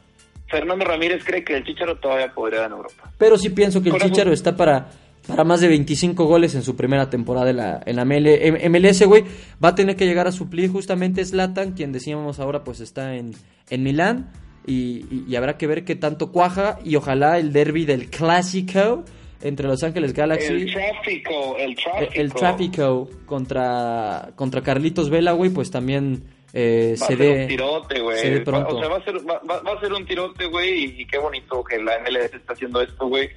[0.49, 3.11] Fernando Ramírez cree que el Chicharo todavía podría dar en Europa.
[3.19, 4.89] Pero sí pienso que el Chicharo está para,
[5.27, 9.03] para más de 25 goles en su primera temporada en la, en la ML MLS,
[9.07, 9.25] güey.
[9.65, 13.33] Va a tener que llegar a suplir justamente Zlatan, quien decíamos ahora pues está en,
[13.71, 14.31] en Milán.
[14.69, 19.05] Y, y- y habrá que ver qué tanto cuaja y ojalá el derby del clásico
[19.43, 22.13] entre Los Ángeles Galaxy El tráfico, el eh, tráfico.
[22.15, 26.23] el tráfico contra contra Carlitos Vela, güey, pues también
[26.53, 28.39] eh, Va a se ser un tirote, güey.
[28.39, 28.77] Va- pronto.
[28.77, 31.19] O sea, va a ser, va, va- a ser un tirote, güey, y, y qué
[31.19, 33.29] bonito que la MLS está haciendo esto, güey.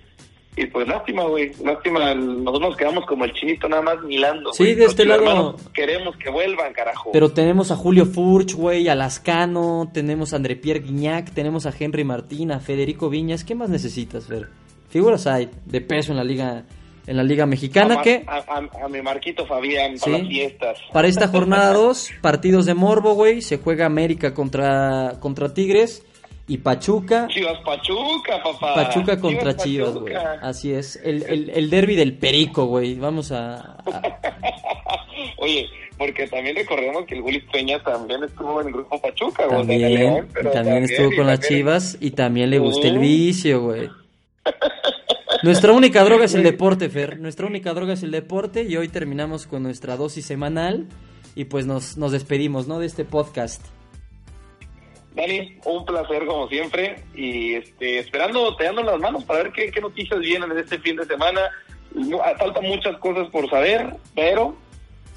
[0.56, 2.14] Y pues lástima, güey, lástima.
[2.16, 4.52] Nosotros nos quedamos como el chinito nada más milando.
[4.52, 7.12] Sí, de Los este lado- Queremos que vuelvan, carajo.
[7.14, 11.74] Pero tenemos a Julio Furch, güey, a Lascano, tenemos a André Pierre Guignac, tenemos a
[11.78, 13.44] Henry Martín, a Federico Viñas.
[13.44, 14.48] ¿Qué más necesitas, Fer?
[14.90, 16.64] Figuras hay de peso en la liga
[17.08, 20.06] en la liga a, mexicana Mar- que a, a- a mi Marquito Fabián Sí.
[20.06, 20.78] para las fiestas.
[20.94, 26.06] para esta jornada 2, partidos de morbo, güey, se juega América contra contra Tigres
[26.48, 28.76] y Pachuca Chivas Pachuca, papá.
[28.76, 30.14] Pachuca contra Chivas, güey.
[30.42, 32.96] Así es, el, el, el derby del Perico, güey.
[32.96, 33.84] Vamos a, a-
[35.38, 35.68] Oye,
[35.98, 40.28] porque también recordemos que el Willy Peña también estuvo en el grupo Pachuca, güey, también,
[40.54, 43.02] también estuvo con las Chivas y también le gusta el Uh.
[43.02, 43.90] vicio, güey.
[45.44, 47.20] Nuestra única droga es el deporte, Fer.
[47.20, 50.88] Nuestra única droga es el deporte y hoy terminamos con nuestra dosis semanal
[51.36, 52.80] y pues nos, nos despedimos, ¿no?
[52.80, 53.66] De este podcast.
[55.16, 59.72] Dani, un placer como siempre y este, esperando, te dando las manos para ver qué,
[59.72, 61.42] qué noticias vienen en este fin de semana.
[62.38, 64.56] Faltan muchas cosas por saber, pero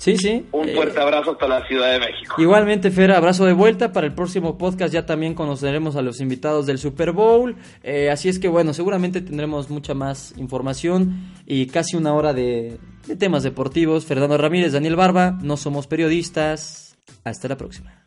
[0.03, 0.44] Sí, sí.
[0.50, 2.34] un eh, fuerte abrazo hasta la Ciudad de México.
[2.36, 3.92] Igualmente, Fer, abrazo de vuelta.
[3.92, 7.55] Para el próximo podcast ya también conoceremos a los invitados del Super Bowl.
[7.84, 12.78] Eh, así es que, bueno, seguramente tendremos mucha más información y casi una hora de,
[13.07, 14.05] de temas deportivos.
[14.05, 16.98] Fernando Ramírez, Daniel Barba, no somos periodistas.
[17.22, 18.05] Hasta la próxima.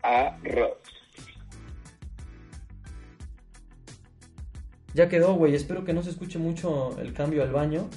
[0.00, 0.78] Arroz.
[4.94, 5.56] Ya quedó, güey.
[5.56, 7.88] Espero que no se escuche mucho el cambio al baño.